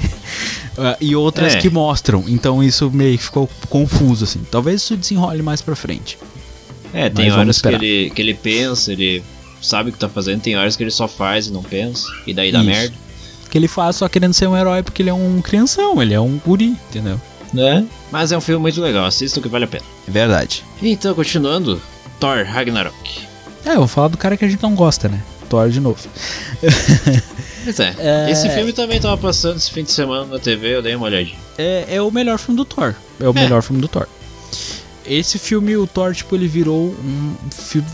[0.77, 1.61] uh, e outras é.
[1.61, 6.17] que mostram então isso meio que ficou confuso assim talvez isso desenrole mais para frente
[6.93, 9.23] é tem mas horas que ele, que ele pensa ele
[9.61, 12.33] sabe o que tá fazendo, tem horas que ele só faz e não pensa, e
[12.33, 12.67] daí dá Isso.
[12.67, 12.95] merda.
[13.49, 16.19] Que ele faz só querendo ser um herói porque ele é um crianção, ele é
[16.19, 17.19] um guri, entendeu?
[17.53, 17.85] Né?
[18.11, 19.83] Mas é um filme muito legal, assista que vale a pena.
[20.07, 20.63] É verdade.
[20.81, 21.81] Então, continuando,
[22.19, 23.27] Thor Ragnarok.
[23.65, 25.21] É, eu vou falar do cara que a gente não gosta, né?
[25.49, 25.99] Thor de novo.
[27.63, 28.31] Pois é, É.
[28.31, 31.37] esse filme também tava passando esse fim de semana na TV, eu dei uma olhadinha.
[31.57, 32.95] É, é o melhor filme do Thor.
[33.19, 33.33] É o É.
[33.33, 34.07] melhor filme do Thor.
[35.05, 37.35] Esse filme, o Thor, tipo, ele virou um.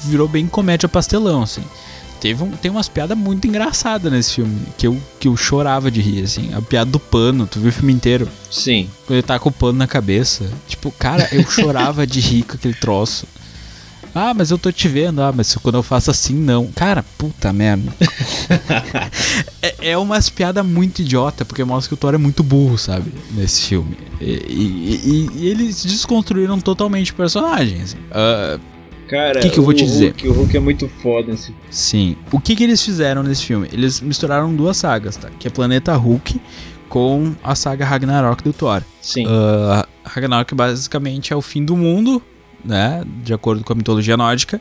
[0.03, 1.63] virou bem comédia pastelão, assim.
[2.25, 6.01] Teve um, tem umas piadas muito engraçadas nesse filme, que eu, que eu chorava de
[6.01, 6.51] rir, assim.
[6.55, 8.27] A piada do pano, tu viu o filme inteiro?
[8.49, 8.89] Sim.
[9.05, 10.49] Quando ele tá com o pano na cabeça.
[10.67, 13.27] Tipo, cara, eu chorava de rir com aquele troço.
[14.15, 15.21] Ah, mas eu tô te vendo.
[15.21, 16.65] Ah, mas quando eu faço assim, não.
[16.71, 17.93] Cara, puta merda.
[19.61, 23.11] é, é umas piadas muito idiota, porque mostra que o Thor é muito burro, sabe?
[23.33, 23.95] Nesse filme.
[24.19, 27.81] E, e- e- e eles desconstruíram totalmente o personagem.
[27.81, 27.97] assim.
[28.11, 28.57] Ah,
[29.07, 30.07] Cara, Que que eu vou o te dizer?
[30.11, 32.15] Hulk- o Hulk é muito foda nesse sim.
[32.31, 33.67] O que, que eles fizeram nesse filme?
[33.71, 35.29] Eles misturaram duas sagas, tá?
[35.39, 36.39] Que é Planeta Hulk
[36.89, 38.81] com a saga Ragnarok do Thor.
[39.01, 39.25] Sim.
[39.27, 42.21] Uh, Ragnarok basicamente é o fim do mundo,
[42.63, 43.03] né?
[43.23, 44.59] De acordo com a mitologia nórdica.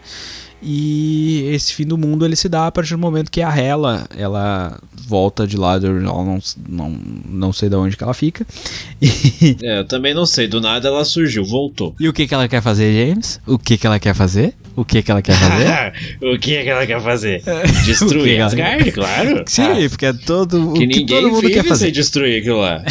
[0.66, 4.06] E esse fim do mundo ele se dá a partir do momento que a Hela
[4.16, 6.98] ela volta de lá, ela não, não,
[7.28, 8.46] não sei de onde que ela fica.
[9.02, 11.94] E, É, eu também não sei, do nada ela surgiu, voltou.
[12.00, 13.38] e o que que ela quer fazer, James?
[13.46, 14.54] O que que ela quer fazer?
[14.74, 15.92] O que que ela quer fazer?
[16.34, 17.42] o que é que ela quer fazer?
[17.84, 19.44] Destruir ela- Asgard, claro.
[19.46, 21.90] Sim, Ah, porque é todo o que que ninguém todo mundo vive quer sem fazer.
[21.90, 22.82] destruir aquilo lá.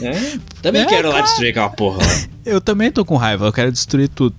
[0.00, 0.38] É?
[0.62, 1.26] Também É, quero lá claro.
[1.26, 2.22] destruir aquela porra lá.
[2.44, 4.34] Eu também tô com raiva, eu quero destruir tudo.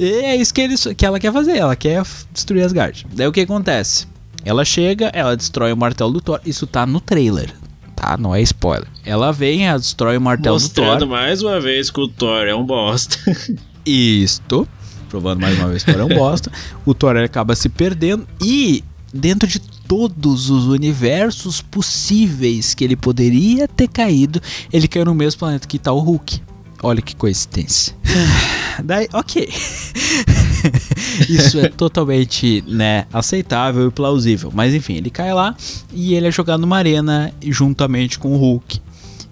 [0.00, 3.06] E é isso que, eles, que ela quer fazer, ela quer destruir Asgard.
[3.14, 4.08] Daí o que acontece?
[4.44, 6.40] Ela chega, ela destrói o martelo do Thor.
[6.44, 7.52] Isso tá no trailer,
[7.94, 8.16] tá?
[8.16, 8.88] Não é spoiler.
[9.04, 11.08] Ela vem, ela destrói o martelo do Mostrando Thor.
[11.08, 13.16] mais uma vez que o Thor é um bosta.
[13.86, 14.66] Isto.
[15.08, 16.50] Provando mais uma vez que o Thor é um bosta.
[16.84, 18.82] O Thor ele acaba se perdendo e
[19.14, 24.40] dentro de todos os universos possíveis que ele poderia ter caído,
[24.72, 26.40] ele caiu no mesmo planeta que tá o Hulk.
[26.82, 27.94] Olha que coincidência.
[28.84, 29.48] Daí, ok.
[31.28, 34.52] Isso é totalmente, né, aceitável e plausível.
[34.54, 35.56] Mas enfim, ele cai lá
[35.92, 38.80] e ele é jogado numa arena juntamente com o Hulk.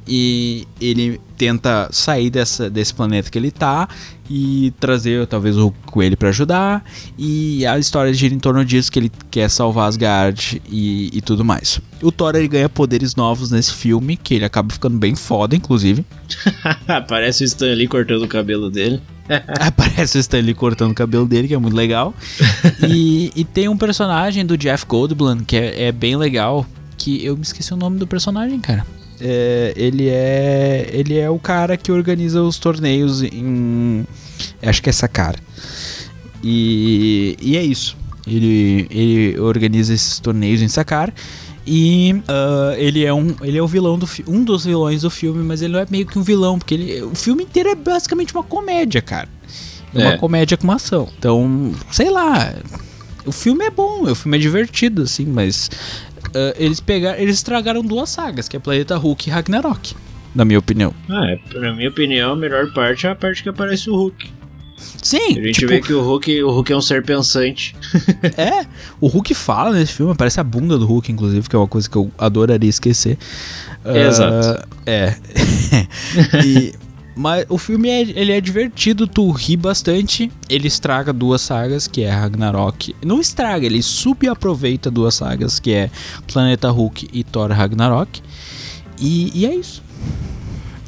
[0.07, 3.89] E ele tenta sair dessa, desse planeta que ele tá
[4.29, 6.85] e trazer talvez o ele pra ajudar.
[7.19, 11.45] E a história gira em torno disso, que ele quer salvar Asgard e, e tudo
[11.45, 11.81] mais.
[12.03, 16.05] O Thor ele ganha poderes novos nesse filme, que ele acaba ficando bem foda, inclusive.
[17.09, 19.01] Parece o Stan Lee cortando o cabelo dele.
[19.59, 22.15] Aparece o Stanley cortando o cabelo dele, que é muito legal.
[22.87, 26.67] e, e tem um personagem do Jeff Goldblum que é, é bem legal.
[26.97, 28.87] Que eu me esqueci o nome do personagem, cara.
[29.27, 30.91] É, ele é.
[30.93, 34.05] Ele é o cara que organiza os torneios em.
[34.63, 35.39] Acho que é essa cara.
[36.43, 37.97] E, e é isso.
[38.27, 41.13] Ele, ele organiza esses torneios em Sakar.
[41.67, 45.43] E ah, ele é um ele é o vilão do um dos vilões do filme,
[45.43, 48.35] mas ele não é meio que um vilão, porque ele, o filme inteiro é basicamente
[48.35, 49.29] uma comédia, cara.
[49.95, 50.17] É, uma É.
[50.19, 51.09] comédia com uma ação.
[51.19, 52.55] Então, sei lá.
[53.25, 55.71] O filme é bom, o filme é divertido, assim, mas
[56.35, 59.95] ah, eles pegaram, eles estragaram duas sagas, que é Planeta Hulk e Ragnarok,
[60.35, 60.93] na minha opinião.
[61.09, 64.33] Ah, é, na minha opinião, a melhor parte é a parte que aparece o Hulk.
[64.77, 67.75] Sim, A gente tipo, vê que o Hulk, o Hulk é um ser pensante.
[68.37, 68.67] É,
[69.01, 71.89] o Hulk fala nesse filme, aparece a bunda do Hulk, inclusive, que é uma coisa
[71.89, 73.17] que eu adoraria esquecer.
[73.85, 74.69] Ah, Exato.
[74.87, 75.15] é.
[76.45, 76.75] E-
[77.17, 80.31] mas o filme é, ele é divertido, tu ri bastante.
[80.49, 82.95] Ele estraga duas sagas, que é Ragnarok.
[83.05, 85.91] Não estraga, ele subaproveita duas sagas, que é
[86.27, 88.21] Planeta Hulk e Thor Ragnarok.
[89.01, 89.83] E, e é isso.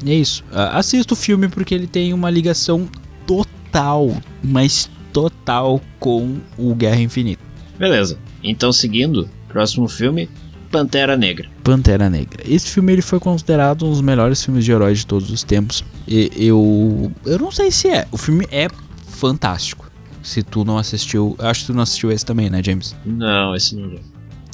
[0.03, 0.43] E é isso.
[0.51, 2.87] Ah, assista o filme porque ele tem uma ligação
[3.25, 4.11] total,
[4.43, 7.41] mas total com o Guerra Infinita.
[7.79, 8.17] Beleza.
[8.43, 10.29] Então, seguindo, próximo filme,
[10.71, 11.49] Pantera Negra.
[11.63, 12.43] Pantera Negra.
[12.45, 15.83] Esse filme ele foi considerado um dos melhores filmes de heróis de todos os tempos.
[16.07, 18.07] E, eu eu não sei se é.
[18.11, 18.67] O filme é
[19.07, 19.89] fantástico.
[20.21, 22.95] Se tu não assistiu, acho que tu não assistiu esse também, né, James?
[23.05, 23.99] Não, esse não é.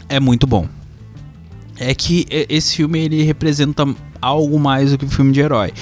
[0.10, 0.68] É muito bom.
[1.78, 3.84] É que esse filme ele representa
[4.22, 5.74] algo mais do que um filme de herói.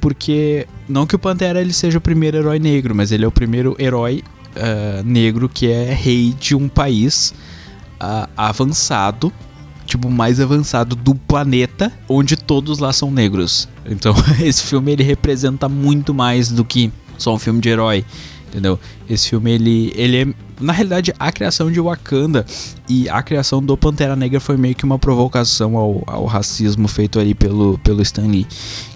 [0.00, 3.32] Porque não que o Pantera ele seja o primeiro herói negro, mas ele é o
[3.32, 4.22] primeiro herói
[4.56, 7.34] ah, negro que é rei de um país
[7.98, 9.32] ah, avançado,
[9.92, 13.68] tipo mais avançado do planeta, onde todos lá são negros.
[13.86, 18.04] Então esse filme ele representa muito mais do que só um filme de herói,
[18.48, 18.78] entendeu?
[19.08, 20.26] Esse filme ele ele é
[20.60, 22.46] Na realidade, a criação de Wakanda
[22.88, 27.18] e a criação do Pantera Negra foi meio que uma provocação ao, ao racismo feito
[27.18, 28.46] ali pelo, pelo Stan Lee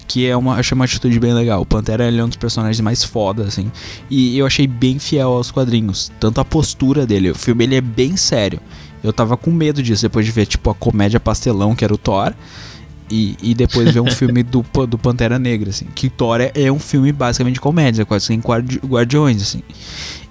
[0.07, 1.61] que é uma, achei uma atitude bem legal.
[1.61, 3.69] O Pantera é um dos personagens mais foda, assim.
[4.09, 6.09] E eu achei bem fiel aos quadrinhos.
[6.17, 7.31] Tanto a postura dele.
[7.31, 8.61] O filme ele é bem sério.
[9.03, 11.97] Eu tava com medo disso depois de ver, tipo, a comédia pastelão, que era o
[11.97, 12.33] Thor.
[13.09, 15.85] E, e depois ver um filme do, do Pantera Negra, assim.
[15.95, 19.61] Que Thor é, é um filme basicamente de comédia, quase sem guardi, guardiões, assim.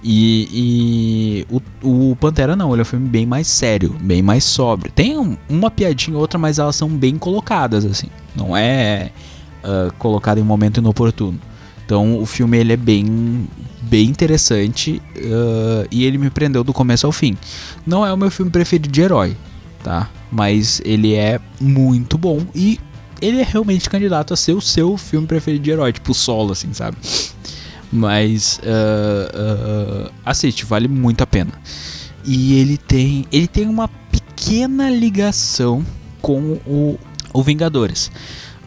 [0.05, 4.45] E, e o, o, Pantera não, ele é um filme bem mais sério, bem mais
[4.45, 4.93] sóbrio.
[4.93, 8.09] Tem um, uma piadinha ou outra, mas elas são bem colocadas, assim.
[8.35, 9.11] Não é
[9.65, 11.41] uh, colocado em um momento inoportuno.
[11.87, 13.49] Então o filme ele é bem,
[13.83, 17.39] bem interessante uh, e ele me prendeu do começo ao fim.
[17.87, 19.37] Não é o meu filme preferido de herói,
[19.85, 20.11] tá?
[20.31, 22.81] Mas ele é muito bom e
[23.23, 26.73] ele é realmente candidato a ser o seu filme preferido de herói, tipo solo, assim,
[26.75, 26.97] sabe?
[27.91, 31.53] Mas uh, uh, assiste, vale muito a pena.
[32.25, 35.87] E ele tem, ele tem uma pequena ligação
[36.21, 36.99] com o,
[37.33, 38.11] o Vingadores.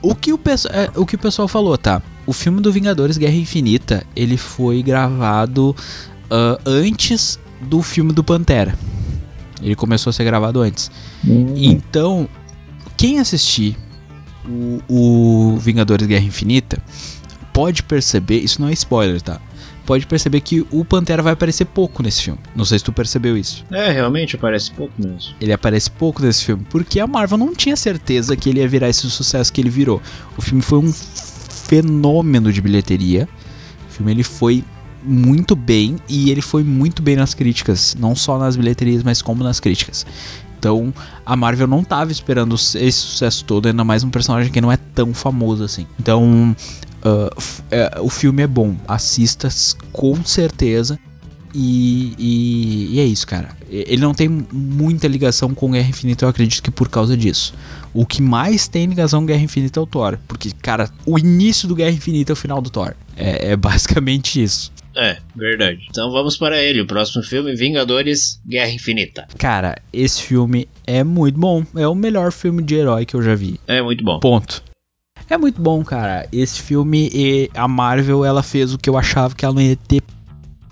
[0.01, 0.39] O que o,
[0.71, 2.01] é, o que o pessoal falou, tá?
[2.29, 5.75] O filme do Vingadores Guerra Infinita, ele foi gravado
[6.25, 8.77] uh, antes do filme do Pantera.
[9.63, 10.91] Ele começou a ser gravado antes.
[11.27, 11.55] Hum.
[11.55, 12.29] Então,
[12.95, 13.75] quem assistir
[14.47, 16.79] o, o Vingadores Guerra Infinita
[17.51, 19.41] pode perceber, isso não é spoiler, tá?
[19.83, 22.39] Pode perceber que o Pantera vai aparecer pouco nesse filme.
[22.55, 23.65] Não sei se tu percebeu isso.
[23.71, 25.33] É, realmente aparece pouco mesmo.
[25.41, 28.87] Ele aparece pouco nesse filme, porque a Marvel não tinha certeza que ele ia virar
[28.87, 29.99] esse sucesso que ele virou.
[30.37, 30.93] O filme foi um
[31.69, 33.29] fenômeno de bilheteria.
[33.87, 34.63] O filme ele foi
[35.03, 39.43] muito bem e ele foi muito bem nas críticas, não só nas bilheterias, mas como
[39.43, 40.03] nas críticas.
[40.57, 40.91] Então,
[41.23, 44.77] a Marvel não estava esperando esse sucesso todo, ainda mais um personagem que não é
[44.77, 45.85] tão famoso assim.
[45.99, 46.55] Então,
[47.05, 49.47] uh, o filme é bom, assista
[49.93, 50.99] com certeza.
[51.53, 53.49] E, e, e, é isso, cara.
[53.69, 57.53] Ele não tem muita ligação com Guerra Infinita, eu acredito que por causa disso.
[57.93, 60.17] O que mais tem ligação com Guerra Infinita é o Thor.
[60.27, 62.93] Porque, cara, o início do Guerra Infinita é o final do Thor.
[63.15, 64.71] É, é basicamente isso.
[64.95, 65.87] É, verdade.
[65.89, 69.27] Então vamos para ele, o próximo filme, Vingadores Guerra Infinita.
[69.37, 71.63] Cara, esse filme é muito bom.
[71.75, 73.59] É o melhor filme de herói que eu já vi.
[73.67, 74.19] É muito bom.
[74.19, 74.63] Ponto.
[75.29, 76.27] É muito bom, cara.
[76.33, 79.75] Esse filme, e a Marvel, ela fez o que eu achava que ela não ia
[79.75, 80.01] ter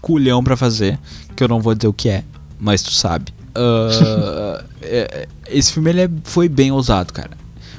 [0.02, 1.00] culhão para fazer.
[1.36, 2.24] Que eu não vou dizer o que é,
[2.60, 3.34] mas tu sabe.
[3.56, 4.64] Uh,
[5.50, 7.32] esse filme ele é, foi bem ousado, cara.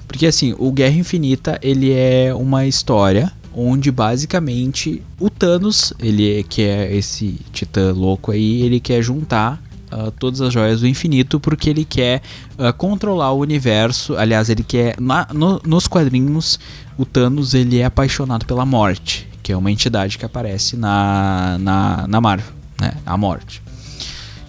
[0.07, 6.63] Porque assim, o Guerra Infinita, ele é uma história onde basicamente o Thanos, ele que
[6.63, 9.61] é esse titã louco aí, ele quer juntar
[9.93, 12.23] uh, todas as joias do infinito porque ele quer
[12.59, 14.17] uh, controlar o universo.
[14.17, 16.59] Aliás, ele quer na, no, nos quadrinhos
[16.97, 22.07] o Thanos ele é apaixonado pela morte, que é uma entidade que aparece na na,
[22.07, 22.93] na Marvel, né?
[23.07, 23.63] A morte.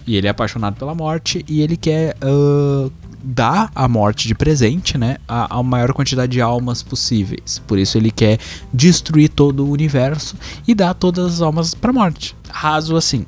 [0.06, 2.92] E ele é apaixonado pela morte e ele quer uh,
[3.24, 7.62] dar a morte de presente, né, a, a, maior quantidade de almas possíveis.
[7.66, 8.38] Por isso ele quer
[8.74, 10.36] destruir todo o universo
[10.68, 12.36] e dar todas as almas para morte.
[12.50, 13.24] Raso assim.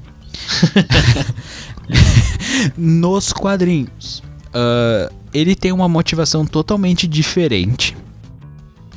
[2.76, 7.96] Nos quadrinhos, uh, ele tem uma motivação totalmente diferente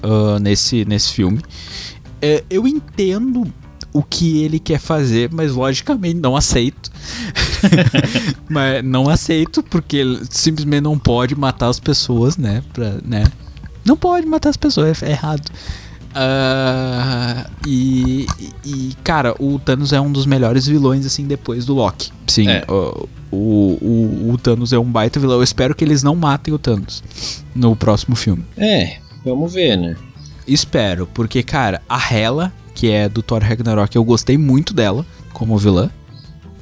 [0.04, 1.40] uh, nesse, nesse filme.
[2.24, 3.52] Uh, eu entendo
[3.94, 6.92] o que ele quer fazer, mas logicamente não aceito.
[8.50, 12.62] mas não aceito porque ele simplesmente não pode matar as pessoas, né?
[12.74, 13.24] Pra, né?
[13.86, 15.50] Não pode matar as pessoas, é errado.
[16.16, 18.26] Uh, e,
[18.66, 22.12] e, cara, o Thanos é um dos melhores vilões, assim, depois do Loki.
[22.28, 22.64] Sim, é.
[22.70, 25.38] o, o, o, o, Thanos é um baita vilão.
[25.38, 27.04] Eu espero que eles não matem o Thanos
[27.54, 28.44] no próximo filme.
[28.58, 29.96] É, vamos ver, né?
[30.48, 33.96] Espero, porque, cara, a Hela que é do Thor Ragnarok.
[33.96, 35.90] Eu gostei muito dela como vilã.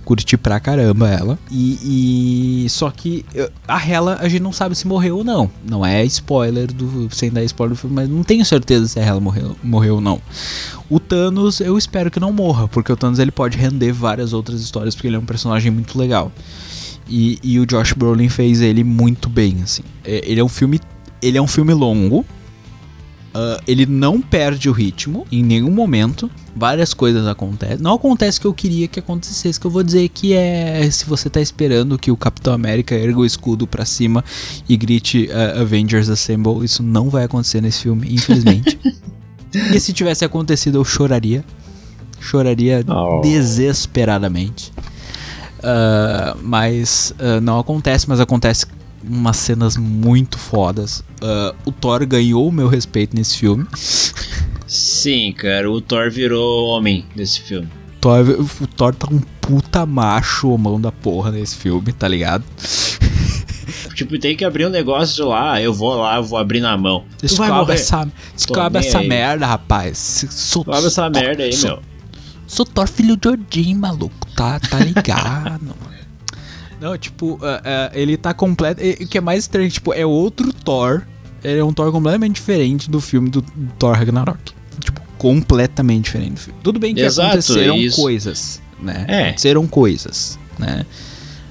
[0.06, 1.40] Curti pra caramba ela.
[1.50, 3.26] E, e, Só que
[3.68, 5.50] a Hela a gente não sabe se morreu ou não.
[5.68, 7.10] Não é spoiler do.
[7.10, 10.02] Sem dar spoiler do filme, mas não tenho certeza se a Hela morreu, morreu ou
[10.02, 10.22] não.
[10.90, 14.62] O Thanos, eu espero que não morra, porque o Thanos ele pode render várias outras
[14.62, 16.32] histórias, porque ele é um personagem muito legal.
[17.08, 19.84] E, e o Josh Brolin fez ele muito bem, assim.
[20.04, 20.82] É, ele é um filme.
[21.22, 22.26] Ele é um filme longo,
[23.34, 26.30] Uh, ele não perde o ritmo em nenhum momento.
[26.56, 27.80] Várias coisas acontecem.
[27.80, 29.60] Não acontece o que eu queria que acontecesse.
[29.60, 33.18] Que eu vou dizer que é se você tá esperando que o Capitão América erga
[33.18, 34.24] o escudo para cima
[34.70, 36.64] e grite uh, Avengers Assemble.
[36.64, 38.80] Isso não vai acontecer nesse filme, infelizmente.
[39.74, 41.44] e se tivesse acontecido, eu choraria.
[42.20, 43.20] Choraria oh.
[43.22, 44.72] desesperadamente.
[45.58, 48.68] Uh, mas não acontece, mas acontece
[49.08, 51.00] umas cenas muito fodas.
[51.22, 53.66] Uh, o Thor ganhou o meu respeito nesse filme.
[54.68, 57.70] Sim, cara, o Thor virou homem nesse filme.
[58.02, 58.26] Thor,
[58.62, 62.44] o Thor tá um puta macho mão da porra nesse filme, tá ligado?
[63.96, 67.04] Tipo, tem que abrir um negócio lá, eu vou lá, eu vou abrir na mão.
[67.22, 69.08] Descobre essa, descobre essa aí.
[69.08, 70.26] merda, rapaz.
[70.68, 71.82] Abre essa merda aí, sou, meu.
[72.48, 74.28] Sou Thor filho de Odin, maluco.
[74.36, 75.93] Tá, tá ligado, mano.
[76.84, 77.40] Não, tipo, uh, uh,
[77.94, 78.82] ele tá completo.
[78.82, 81.04] O que é mais estranho, tipo, é outro Thor.
[81.42, 83.42] Ele é um Thor completamente diferente do filme do,
[83.80, 84.52] Thor Ragnarok.
[84.84, 86.60] Tipo, completamente diferente do filme.
[86.62, 88.02] Tudo bem que Exato, aconteceram isso.
[88.02, 89.06] coisas, né?
[89.08, 89.22] É.
[89.28, 90.86] Aconteceram coisas, né?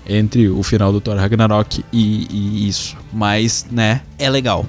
[0.06, 2.94] Entre o final do Thor Ragnarok e, e isso.
[3.10, 4.66] Mas, né, é legal.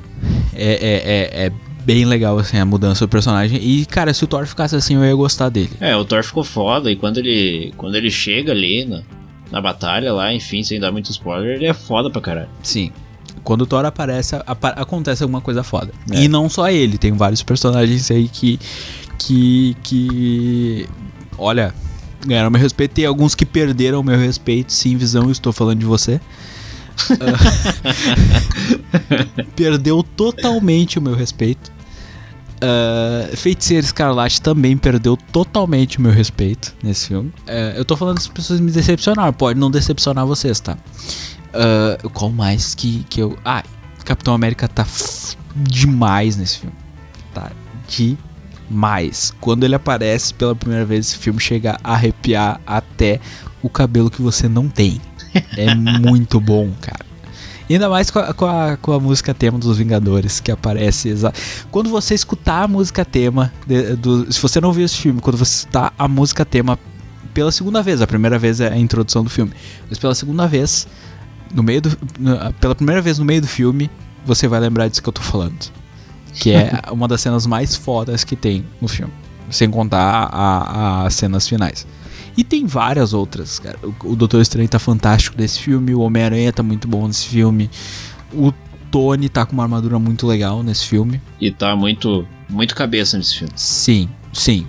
[0.54, 1.52] É, é, é, é
[1.84, 3.60] bem legal, assim, a mudança do personagem.
[3.62, 5.72] E, cara, se o Thor ficasse assim, eu ia gostar dele.
[5.82, 9.04] É, o Thor ficou foda e quando ele, quando ele chega ali na,
[9.54, 12.50] na batalha lá, enfim, sem dar muito spoiler, ele é foda pra caralho.
[12.64, 12.92] Sim.
[13.44, 15.94] Quando o Thor aparece, apa acontece alguma coisa foda.
[16.12, 16.24] É.
[16.24, 18.60] E não só ele, tem vários personagens aí que.
[19.20, 19.78] que.
[19.84, 20.90] que.
[21.38, 21.72] Olha,
[22.26, 22.96] ganharam meu respeito.
[22.96, 24.74] Tem alguns que perderam meu respeito.
[24.74, 26.20] Sim, visão, eu estou falando de você.
[29.56, 31.72] Perdeu totalmente o meu respeito.
[32.64, 37.30] Uh, Feiticeiro Escarlate também perdeu totalmente o meu respeito nesse filme.
[37.42, 40.78] Uh, eu tô falando das pessoas me decepcionaram, pode não decepcionar vocês, tá?
[41.54, 43.38] Uh, qual mais que, que eu.
[43.44, 43.64] Ah,
[44.06, 44.86] Capitão América tá
[45.56, 46.76] demais nesse filme.
[47.34, 47.52] Tá
[47.88, 49.34] demais.
[49.42, 53.20] Quando ele aparece pela primeira vez, esse filme chega a arrepiar até
[53.62, 55.02] o cabelo que você não tem.
[55.58, 57.13] É muito bom, cara.
[57.74, 61.14] Ainda mais com a, com, a, com a música tema dos Vingadores, que aparece.
[61.72, 63.52] Quando você escutar a música tema.
[63.66, 66.78] de- do, se você não viu esse filme, quando você escutar a música tema
[67.34, 69.52] pela segunda vez, a primeira vez é a introdução do filme,
[69.90, 70.88] mas pela segunda vez,
[71.54, 71.98] no meio do,
[72.60, 73.90] pela primeira vez no meio do filme,
[74.26, 75.72] você vai lembrar disso que eu tô falando.
[76.34, 79.12] Que é uma das cenas mais fodas que tem no filme.
[79.50, 80.30] Sem contar
[81.06, 81.86] as cenas finais.
[82.36, 83.78] E tem várias outras, cara.
[83.84, 87.70] O, o Doutor Estranho tá fantástico nesse filme, o Homem-Aranha tá muito bom nesse filme.
[88.34, 88.52] O
[88.90, 91.22] Tony tá com uma armadura muito legal nesse filme.
[91.40, 93.54] E tá muito, muito cabeça nesse filme.
[93.56, 94.66] Sim, sim.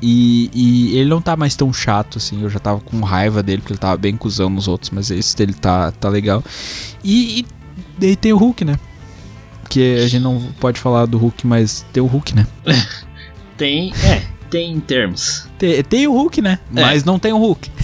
[0.00, 2.42] E, e ele não tá mais tão chato assim.
[2.42, 5.36] Eu já tava com raiva dele, porque ele tava bem cuzão nos outros, mas esse
[5.36, 6.44] dele tá, tá legal.
[7.02, 7.46] E, e
[7.98, 8.78] daí tem o Hulk, né?
[9.68, 12.46] Que a gente não pode falar do Hulk, mas tem o Hulk, né?
[13.56, 14.22] Tem, é,
[14.56, 15.46] tem em termos.
[15.58, 16.58] Tem, tem o Hulk, né?
[16.74, 16.80] É.
[16.80, 17.70] Mas não tem o Hulk.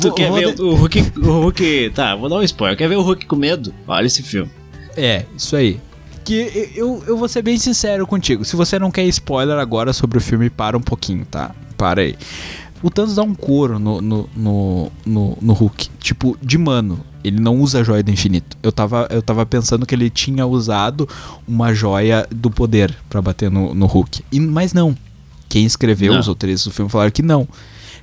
[0.00, 1.92] Tu quer vou ver de- o Hulk, o Hulk...
[1.94, 2.78] Tá, vou dar um spoiler.
[2.78, 3.74] Quer ver o Hulk com medo?
[3.86, 4.50] Olha esse filme.
[4.96, 5.78] É, isso aí.
[6.24, 8.42] Que eu, eu vou ser bem sincero contigo.
[8.42, 11.54] Se você não quer spoiler agora sobre o filme, para um pouquinho, tá?
[11.76, 12.16] Para aí.
[12.82, 15.90] O Thanos dá um couro no, no, no, no, no Hulk.
[16.00, 17.04] Tipo, de mano.
[17.24, 18.56] Ele não usa a joia do infinito.
[18.62, 21.08] Eu tava, eu tava pensando que ele tinha usado
[21.48, 24.22] uma joia do poder pra bater no, no Hulk.
[24.30, 24.94] E, mas não.
[25.48, 26.20] Quem escreveu Não.
[26.20, 27.46] os roteiristas do filme falaram que não.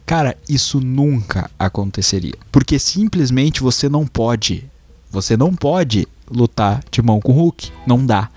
[0.05, 2.33] Cara, isso nunca aconteceria.
[2.51, 4.63] Porque simplesmente você não pode.
[5.11, 7.69] Você não pode lutar de mão com o Hulk.
[7.85, 8.29] Não dá.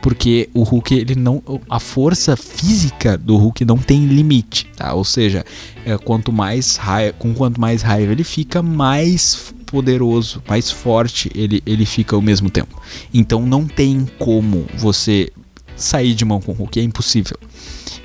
[0.00, 1.42] Porque o Hulk, ele não.
[1.68, 4.94] A força física do Hulk não tem limite, tá?
[4.94, 5.44] Ou seja,
[5.84, 11.62] é, quanto mais raiva, com quanto mais raiva ele fica, mais poderoso, mais forte ele,
[11.64, 12.80] ele fica ao mesmo tempo.
[13.14, 15.30] Então não tem como você
[15.76, 17.38] sair de mão com o Hulk, é impossível.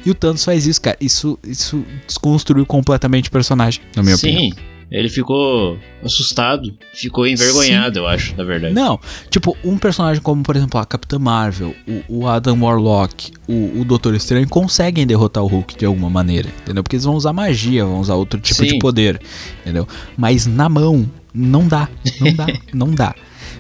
[0.05, 0.95] E o Thanos faz isso, cara.
[1.01, 4.57] Isso, isso desconstruiu completamente o personagem, na minha Sim, opinião.
[4.91, 6.77] ele ficou assustado.
[6.93, 8.73] Ficou envergonhado, eu acho, na verdade.
[8.73, 8.99] Não,
[9.31, 11.75] tipo, um personagem como, por exemplo, a Capitã Marvel,
[12.07, 16.49] o, o Adam Warlock, o, o Doutor Estranho conseguem derrotar o Hulk de alguma maneira,
[16.61, 16.83] entendeu?
[16.83, 18.67] Porque eles vão usar magia, vão usar outro tipo Sim.
[18.67, 19.19] de poder,
[19.61, 19.87] entendeu?
[20.15, 21.87] Mas na mão, não dá,
[22.21, 23.13] não dá, não dá.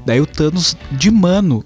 [0.05, 1.63] Daí o Thanos, de mano,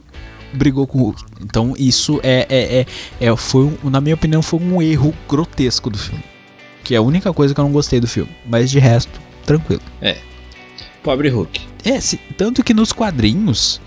[0.53, 1.23] brigou com o Hulk.
[1.41, 2.86] Então isso é, é,
[3.22, 6.23] é, é foi, um- na minha opinião, foi um erro grotesco do filme.
[6.84, 8.31] Que é a única coisa que eu não gostei do filme.
[8.48, 9.81] Mas de resto, tranquilo.
[11.03, 11.61] Pobre Hulk.
[11.86, 13.80] É, se- tanto que nos quadrinhos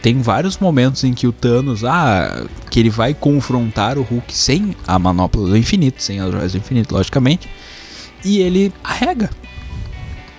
[0.00, 4.76] tem vários momentos em que o Thanos, ah, que ele vai confrontar o Hulk sem
[4.86, 7.48] a manopla do infinito, sem as joias do infinito, logicamente,
[8.24, 9.28] e ele arrega.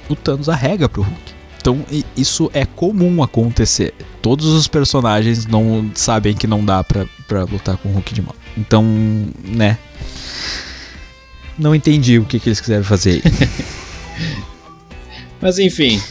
[0.09, 1.39] O Thanos arrega pro Hulk.
[1.61, 3.93] Então isso é comum acontecer.
[4.21, 8.21] Todos os personagens não sabem que não dá pra, pra lutar com o Hulk de
[8.21, 8.35] mão.
[8.57, 8.83] Então,
[9.43, 9.77] né?
[11.57, 13.23] Não entendi o que, que eles quiseram fazer aí.
[15.41, 16.01] Mas enfim,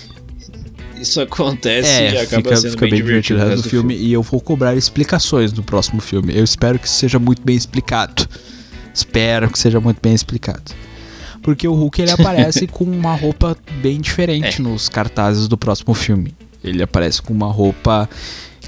[1.00, 4.22] isso acontece e acaba fica, sendo fica bem, divertido o resto do filme, E eu
[4.22, 6.36] vou cobrar explicações no próximo filme.
[6.36, 8.28] Eu espero que seja muito bem explicado.
[8.92, 10.72] Espero que seja muito bem explicado.
[11.42, 14.62] Porque o Hulk ele aparece com uma roupa bem diferente É.
[14.62, 16.34] nos cartazes do próximo filme.
[16.62, 18.08] Ele aparece com uma roupa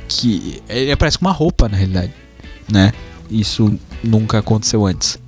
[0.09, 0.63] que.
[0.69, 2.13] Ele aparece com uma roupa, na realidade.
[2.71, 2.93] Né?
[3.31, 5.19] Isso nunca aconteceu antes.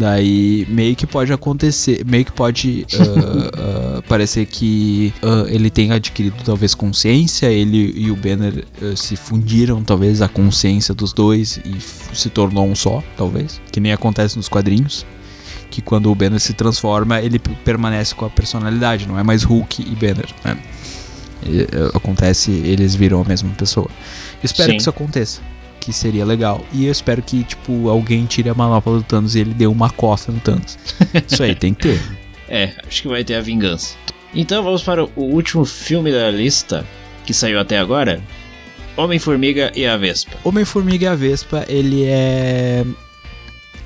[0.00, 5.92] Daí meio que pode acontecer, meio que pode uh, uh, parecer que uh, ele tem
[5.92, 8.64] adquirido talvez consciência, ele e o Banner
[8.96, 11.76] se fundiram talvez a consciência dos dois e
[12.16, 15.04] se tornou um só, talvez, que nem acontece nos quadrinhos.
[15.70, 19.82] Que quando o Banner se transforma, ele permanece com a personalidade, não é mais Hulk
[19.82, 20.28] e Banner.
[20.44, 20.58] Né?
[21.46, 23.88] E, acontece, eles viram a mesma pessoa.
[24.42, 24.76] Espero Sim.
[24.76, 25.40] que isso aconteça
[25.80, 26.64] que seria legal.
[26.72, 29.88] E eu espero que, tipo, alguém tire a manopla do Thanos e ele dê uma
[29.90, 30.78] costa no Thanos.
[31.26, 32.02] Isso aí, tem que ter.
[32.48, 33.96] É, acho que vai ter a vingança.
[34.34, 36.86] Então vamos para o último filme da lista
[37.24, 38.22] que saiu até agora.
[38.96, 40.32] Homem-Formiga e a Vespa.
[40.44, 42.84] Homem-Formiga e a Vespa, ele é.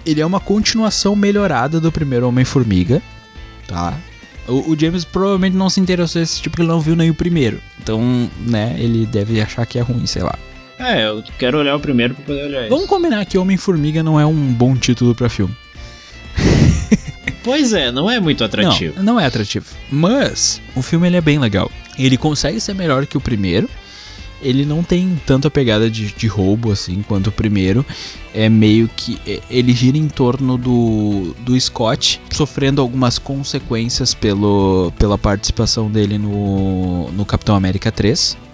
[0.05, 3.03] Ele é uma continuação melhorada do primeiro Homem-Formiga,
[3.67, 3.99] tá?
[4.47, 7.15] O, o, James provavelmente não se interessou nesse tipo porque ele não viu nem o
[7.15, 7.61] primeiro.
[7.83, 10.39] Então, né, ele deve achar que é ruim, sei lá.
[10.79, 14.27] É, eu quero olhar o primeiro pra poder olhar Vamos combinar que Homem-Formiga não é
[14.27, 15.55] um bom título para filme.
[17.43, 18.97] pois é, não é muito atrativo.
[18.97, 19.67] Não, não é atrativo.
[19.91, 21.71] Mas o filme ele é bem legal.
[21.99, 23.69] Ele consegue ser melhor que o primeiro.
[24.45, 27.85] Ele não tem tanta pegada de, de roubo assim quanto o primeiro.
[28.33, 29.19] É meio que.
[29.27, 36.19] É, ele gira em torno do, do Scott sofrendo algumas consequências pelo, pela participação dele
[36.19, 38.45] no, no Capitão América 3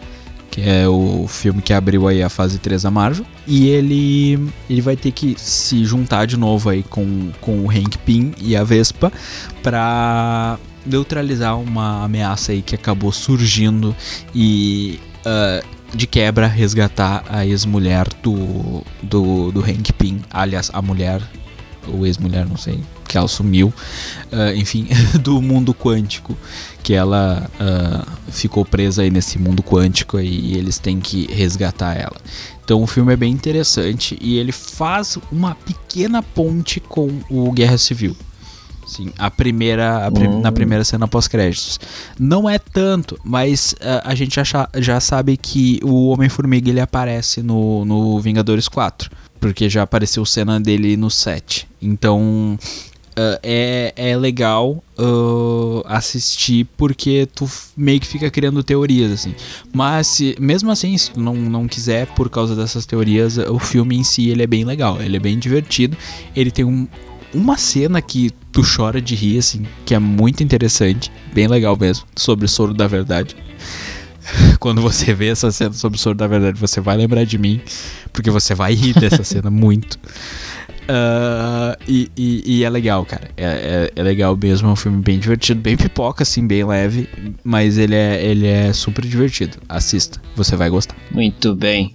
[0.51, 3.25] que é o filme que abriu aí a fase 3 da Marvel.
[3.47, 7.97] E ele, ele vai ter que se juntar de novo aí com, com o Hank
[7.99, 9.13] Pym e a Vespa
[9.63, 13.95] para neutralizar uma ameaça aí que acabou surgindo
[14.35, 15.65] e uh,
[15.95, 21.23] de quebra resgatar a ex-mulher do, do, do Hank Pym, aliás, a mulher
[21.87, 23.73] ou ex-mulher, não sei, que ela sumiu,
[24.33, 24.87] uh, enfim,
[25.21, 26.37] do mundo quântico,
[26.83, 32.17] que ela uh, ficou presa aí nesse mundo quântico e eles têm que resgatar ela.
[32.65, 37.79] Então o filme é bem interessante e ele faz uma pequena ponte com o Guerra
[37.79, 38.17] Civil.
[38.91, 40.53] Sim, a primeira, a prim, na hum.
[40.53, 41.79] primeira cena pós-créditos.
[42.19, 47.41] Não é tanto, mas uh, a gente já, já sabe que o Homem-Formiga ele aparece
[47.41, 49.09] no, no Vingadores 4
[49.39, 51.69] porque já apareceu cena dele no set.
[51.81, 52.59] Então
[53.11, 59.37] uh, é, é legal uh, assistir porque tu meio que fica criando teorias assim.
[59.73, 63.97] Mas se, mesmo assim, se tu não, não quiser por causa dessas teorias, o filme
[63.97, 65.97] em si ele é bem legal, ele é bem divertido.
[66.35, 66.89] Ele tem um,
[67.33, 72.07] uma cena que tu chora de rir assim, que é muito interessante, bem legal mesmo,
[72.17, 73.37] sobre o soro da verdade.
[74.59, 77.61] quando você vê essa cena sobre o soro da verdade, você vai lembrar de mim,
[78.13, 79.99] porque você vai rir dessa cena muito.
[80.91, 83.31] Uh, e, e, e, é legal, cara.
[83.37, 87.09] É, é, é, legal mesmo, é um filme bem divertido, bem pipoca, assim, bem leve,
[87.45, 89.59] mas ele é, ele é super divertido.
[89.69, 90.97] Assista, você vai gostar.
[91.13, 91.95] Muito bem.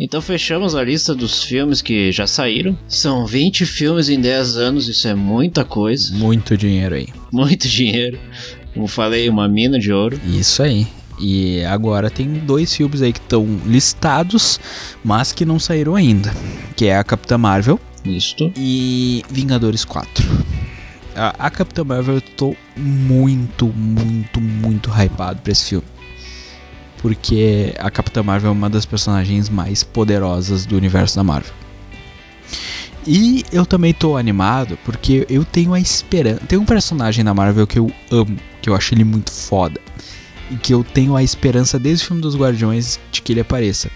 [0.00, 2.78] Então fechamos a lista dos filmes que já saíram.
[2.86, 6.14] São 20 filmes em 10 anos, isso é muita coisa.
[6.14, 7.08] Muito dinheiro aí.
[7.32, 8.18] Muito dinheiro.
[8.72, 10.20] Como falei, uma mina de ouro.
[10.24, 10.86] Isso aí.
[11.20, 14.60] E agora tem dois filmes aí que estão listados,
[15.02, 16.32] mas que não saíram ainda,
[16.76, 17.80] que é a Capitã Marvel.
[18.04, 18.52] Isto.
[18.56, 20.24] E Vingadores 4.
[21.16, 25.86] A, a Capitã Marvel eu tô muito, muito, muito hypado pra esse filme.
[26.98, 31.52] Porque a Capitã Marvel é uma das personagens mais poderosas do universo da Marvel.
[33.06, 36.40] E eu também tô animado porque eu tenho a esperança.
[36.46, 39.80] Tem um personagem na Marvel que eu amo, que eu acho ele muito foda
[40.50, 43.90] e que eu tenho a esperança desde o filme dos Guardiões de que ele apareça,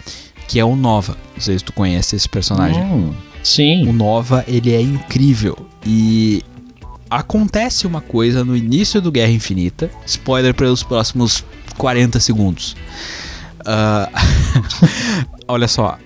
[0.49, 1.17] que é o Nova.
[1.35, 2.83] Não sei se tu conhece esse personagem.
[2.83, 3.13] Hum,
[3.43, 3.87] sim.
[3.87, 6.43] O Nova, ele é incrível e
[7.11, 9.91] acontece uma coisa no início do Guerra Infinita.
[10.07, 11.45] Spoiler para os próximos
[11.83, 12.77] 40 segundos.
[13.63, 14.07] Uh,
[15.49, 15.99] olha só,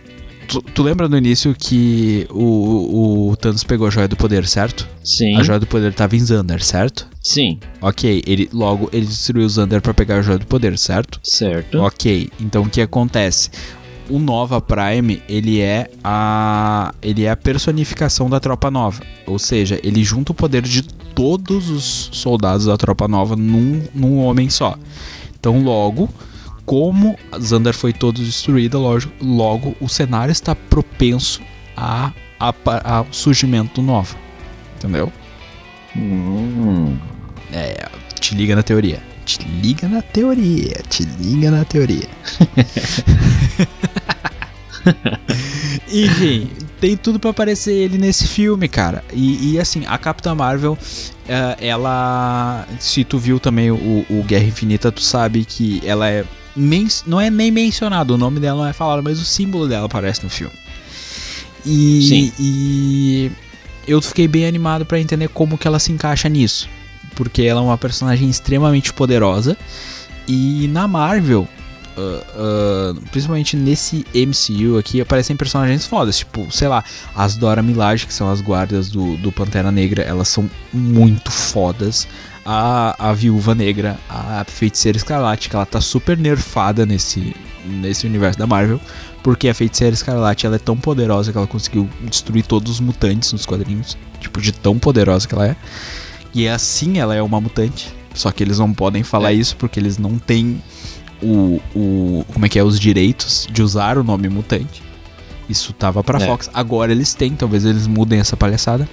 [0.49, 4.89] Tu, tu, lembra no início que o, o Thanos pegou a joia do poder, certo?
[5.03, 5.37] Sim.
[5.37, 7.09] A joia do poder tava em Xander, certo?
[7.21, 7.59] Sim.
[7.83, 11.19] Ok, ele logo ele destruiu o Xander para pegar a joia do poder, certo?
[11.25, 11.81] Certo.
[11.81, 13.51] Ok, então o que acontece?
[14.09, 19.81] O Nova Prime, ele é a ele é a personificação da tropa nova, ou seja,
[19.83, 24.79] ele junta o poder de todos os soldados da tropa nova num, num homem só.
[25.47, 26.11] Então logo
[26.65, 31.41] como Xandar foi todo destruído, logo, logo o cenário está propenso
[31.77, 32.53] a, a,
[32.83, 34.17] ao surgimento Nova.
[34.75, 35.13] Entendeu?
[35.97, 36.99] Hum.
[37.53, 39.01] É, te liga na teoria.
[39.25, 40.83] Te liga na teoria.
[40.89, 42.09] Te liga na teoria.
[45.93, 46.51] Enfim,
[46.81, 49.05] tem tudo para aparecer ele nesse filme, cara.
[49.13, 52.67] E, e assim, a Capitã Marvel, uh, ela.
[52.79, 56.25] Se tu viu também o, o Guerra Infinita, tu sabe que ela é
[57.07, 60.25] não é nem mencionado, o nome dela não é falado, mas o símbolo dela aparece
[60.25, 60.55] no filme.
[61.67, 62.33] E, Sim.
[62.39, 63.33] e
[63.87, 66.69] eu fiquei bem animado para entender como que ela se encaixa nisso.
[67.15, 69.57] Porque ela é uma personagem extremamente poderosa.
[70.27, 71.47] E na Marvel,
[71.97, 78.07] Uh, uh, principalmente nesse MCU aqui, aparecem personagens fodas, tipo, sei lá, as Dora Milaje,
[78.07, 82.07] que são as guardas do, do Pantera Negra, elas são muito fodas.
[82.45, 88.39] A, a Viúva Negra, a Feiticeira Escarlate, que ela tá super nerfada nesse, nesse universo
[88.39, 88.81] da Marvel,
[89.23, 93.33] porque a Feiticeira Escarlate ela é tão poderosa que ela conseguiu destruir todos os mutantes
[93.33, 95.57] nos quadrinhos, tipo, de tão poderosa que ela é.
[96.35, 99.35] E assim ela é uma mutante, só que eles não podem falar é.
[99.35, 100.63] isso porque eles não têm
[101.23, 104.83] o, o como é que é os direitos de usar o nome mutante.
[105.49, 106.27] Isso tava para é.
[106.27, 106.51] Fox.
[106.53, 108.89] Agora eles têm, talvez eles mudem essa palhaçada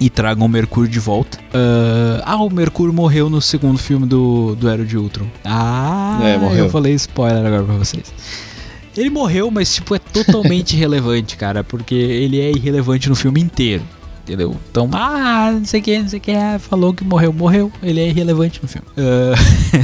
[0.00, 1.38] e tragam o Mercúrio de volta.
[1.38, 5.26] Uh, ah, o Mercúrio morreu no segundo filme do, do Era de Ultron.
[5.44, 6.64] Ah, é, morreu.
[6.64, 8.12] eu falei spoiler agora pra vocês.
[8.96, 13.82] Ele morreu, mas tipo, é totalmente irrelevante, cara, porque ele é irrelevante no filme inteiro.
[14.22, 14.56] Entendeu?
[14.70, 18.00] Então, ah, não sei o que, não sei o que, falou que morreu, morreu, ele
[18.00, 18.86] é irrelevante no filme.
[18.96, 19.83] Uh,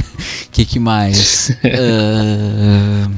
[0.65, 1.49] que que mais?
[1.63, 3.11] Uh,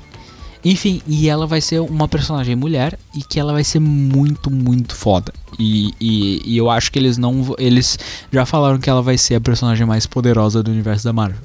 [0.64, 4.94] enfim, e ela vai ser uma personagem mulher e que ela vai ser muito, muito
[4.94, 5.32] foda.
[5.58, 7.54] E, e, e, eu acho que eles não.
[7.58, 7.98] Eles
[8.32, 11.40] já falaram que ela vai ser a personagem mais poderosa do universo da Marvel.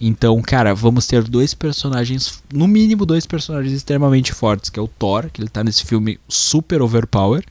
[0.00, 4.86] Então, cara, vamos ter dois personagens, no mínimo dois personagens extremamente fortes, que é o
[4.86, 7.44] Thor, que ele tá nesse filme super overpower,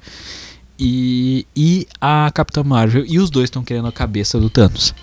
[0.80, 3.04] e, e a Capitã Marvel.
[3.06, 4.96] E os dois estão querendo a cabeça do Thanos.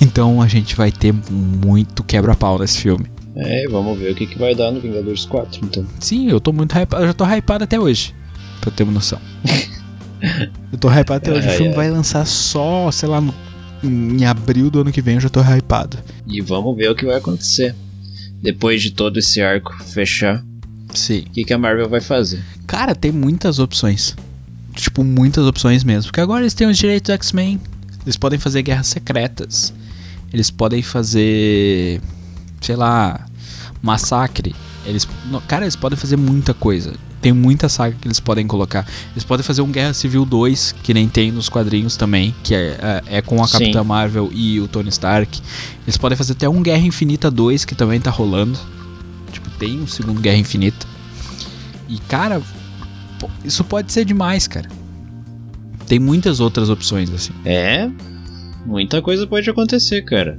[0.00, 3.06] Então a gente vai ter muito quebra-pau nesse filme.
[3.36, 5.86] É, vamos ver o que, que vai dar no Vingadores 4, então.
[6.00, 8.14] Sim, eu tô muito hypado, eu já tô hypado até hoje,
[8.60, 9.20] pra ter uma noção.
[10.72, 11.48] eu tô hypado até hoje.
[11.48, 13.32] o filme vai lançar só, sei lá, no,
[13.82, 15.98] em abril do ano que vem, eu já tô hypado.
[16.26, 17.74] E vamos ver o que vai acontecer.
[18.42, 20.44] Depois de todo esse arco fechar.
[20.94, 21.20] Sim.
[21.20, 22.42] O que, que a Marvel vai fazer?
[22.66, 24.16] Cara, tem muitas opções.
[24.74, 26.04] Tipo, muitas opções mesmo.
[26.04, 27.60] Porque agora eles têm os direitos do X-Men.
[28.04, 29.72] Eles podem fazer guerras secretas.
[30.32, 32.00] Eles podem fazer.
[32.60, 33.26] Sei lá.
[33.82, 34.54] Massacre.
[34.84, 35.06] Eles,
[35.46, 36.94] cara, eles podem fazer muita coisa.
[37.20, 38.86] Tem muita saga que eles podem colocar.
[39.12, 42.78] Eles podem fazer um Guerra Civil 2, que nem tem nos quadrinhos também, que é,
[42.80, 43.58] é, é com a Sim.
[43.58, 45.40] Capitã Marvel e o Tony Stark.
[45.84, 48.58] Eles podem fazer até um Guerra Infinita 2, que também tá rolando.
[49.32, 50.86] Tipo, tem um segundo Guerra Infinita.
[51.88, 52.40] E, cara,
[53.44, 54.68] isso pode ser demais, cara.
[55.86, 57.32] Tem muitas outras opções, assim.
[57.44, 57.90] É,
[58.68, 60.38] muita coisa pode acontecer, cara.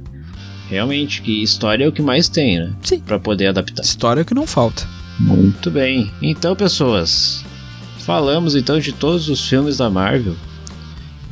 [0.68, 2.72] Realmente, que história é o que mais tem, né?
[2.82, 3.00] Sim.
[3.00, 3.82] Pra poder adaptar.
[3.82, 4.86] História é o que não falta.
[5.18, 6.10] Muito bem.
[6.22, 7.44] Então, pessoas,
[7.98, 10.36] falamos então de todos os filmes da Marvel.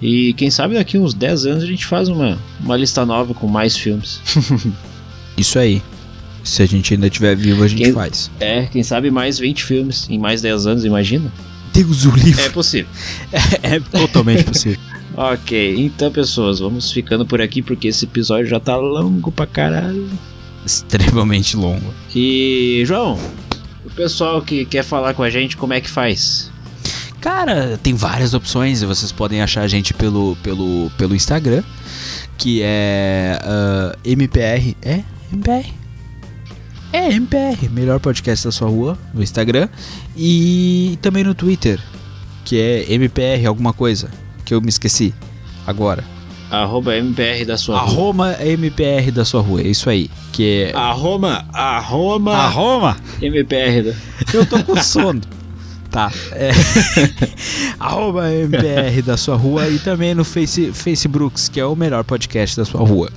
[0.03, 3.47] E quem sabe daqui uns 10 anos a gente faz uma, uma lista nova com
[3.47, 4.21] mais filmes.
[5.39, 5.81] Isso aí.
[6.43, 8.31] Se a gente ainda estiver vivo, a gente quem, faz.
[8.41, 11.33] É, quem sabe mais 20 filmes em mais 10 anos, imagina?
[11.73, 12.41] Deus o livro.
[12.41, 12.91] É possível.
[13.63, 14.81] é, é totalmente possível.
[15.19, 20.09] Ok, então pessoas, vamos ficando por aqui porque esse episódio já tá longo pra caralho.
[20.65, 21.93] Extremamente longo.
[22.15, 23.19] E, João,
[23.85, 26.51] o pessoal que quer falar com a gente, como é que faz?
[27.21, 28.83] Cara, tem várias opções.
[28.83, 31.65] Vocês podem achar a gente pelo, pelo, pelo Instagram,
[32.37, 34.77] que é uh, MPR.
[34.83, 35.03] É?
[35.33, 35.73] MPR?
[36.93, 39.69] É, MPR, melhor podcast da sua rua, no Instagram.
[40.17, 41.81] E também no Twitter,
[42.45, 44.11] que é MPR alguma coisa,
[44.49, 45.13] que eu me esqueci
[45.67, 46.03] agora.
[46.51, 47.93] Arroba MPR da sua rua.
[47.93, 50.11] Arroba MPR da sua rua, é isso aí.
[50.33, 50.75] Que é.
[50.75, 52.35] Arroba, arroba.
[52.35, 52.97] Arroba.
[53.21, 53.95] MPR da.
[54.33, 55.21] Eu tô com sono.
[55.91, 56.13] Tá.
[56.33, 56.51] É.
[57.81, 62.59] Arroba MPR da sua rua e também no Face, Facebooks, que é o melhor podcast
[62.59, 63.11] da sua rua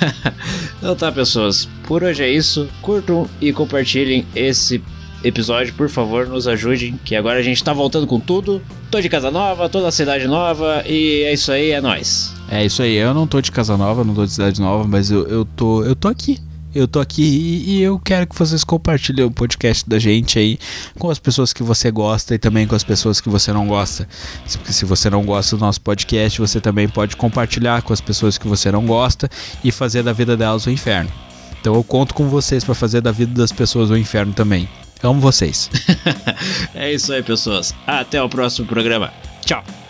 [0.79, 2.67] então tá, pessoas, por hoje é isso.
[2.81, 4.83] Curtam e compartilhem esse
[5.23, 8.63] episódio, por favor, nos ajudem, que agora a gente tá voltando com tudo.
[8.91, 12.35] Tô de casa nova, tô na cidade nova e é isso aí, é nós.
[12.49, 15.11] É isso aí, eu não tô de casa nova, não tô de cidade nova, mas
[15.11, 16.39] eu, eu, tô, eu tô aqui.
[16.75, 20.59] Eu tô aqui e, e, eu quero que vocês compartilhem o podcast da gente aí
[20.99, 24.09] com as pessoas que você gosta e também com as pessoas que você não gosta.
[24.53, 28.37] Porque se você não gosta do nosso podcast, você também pode compartilhar com as pessoas
[28.37, 29.31] que você não gosta
[29.63, 31.11] e fazer da vida delas o inferno.
[31.61, 34.69] Então eu conto com vocês para fazer da vida das pessoas o inferno também.
[35.03, 35.71] Amo vocês.
[36.75, 37.75] é isso aí, pessoas.
[37.87, 39.13] Até o próximo programa.
[39.45, 39.84] Tchau.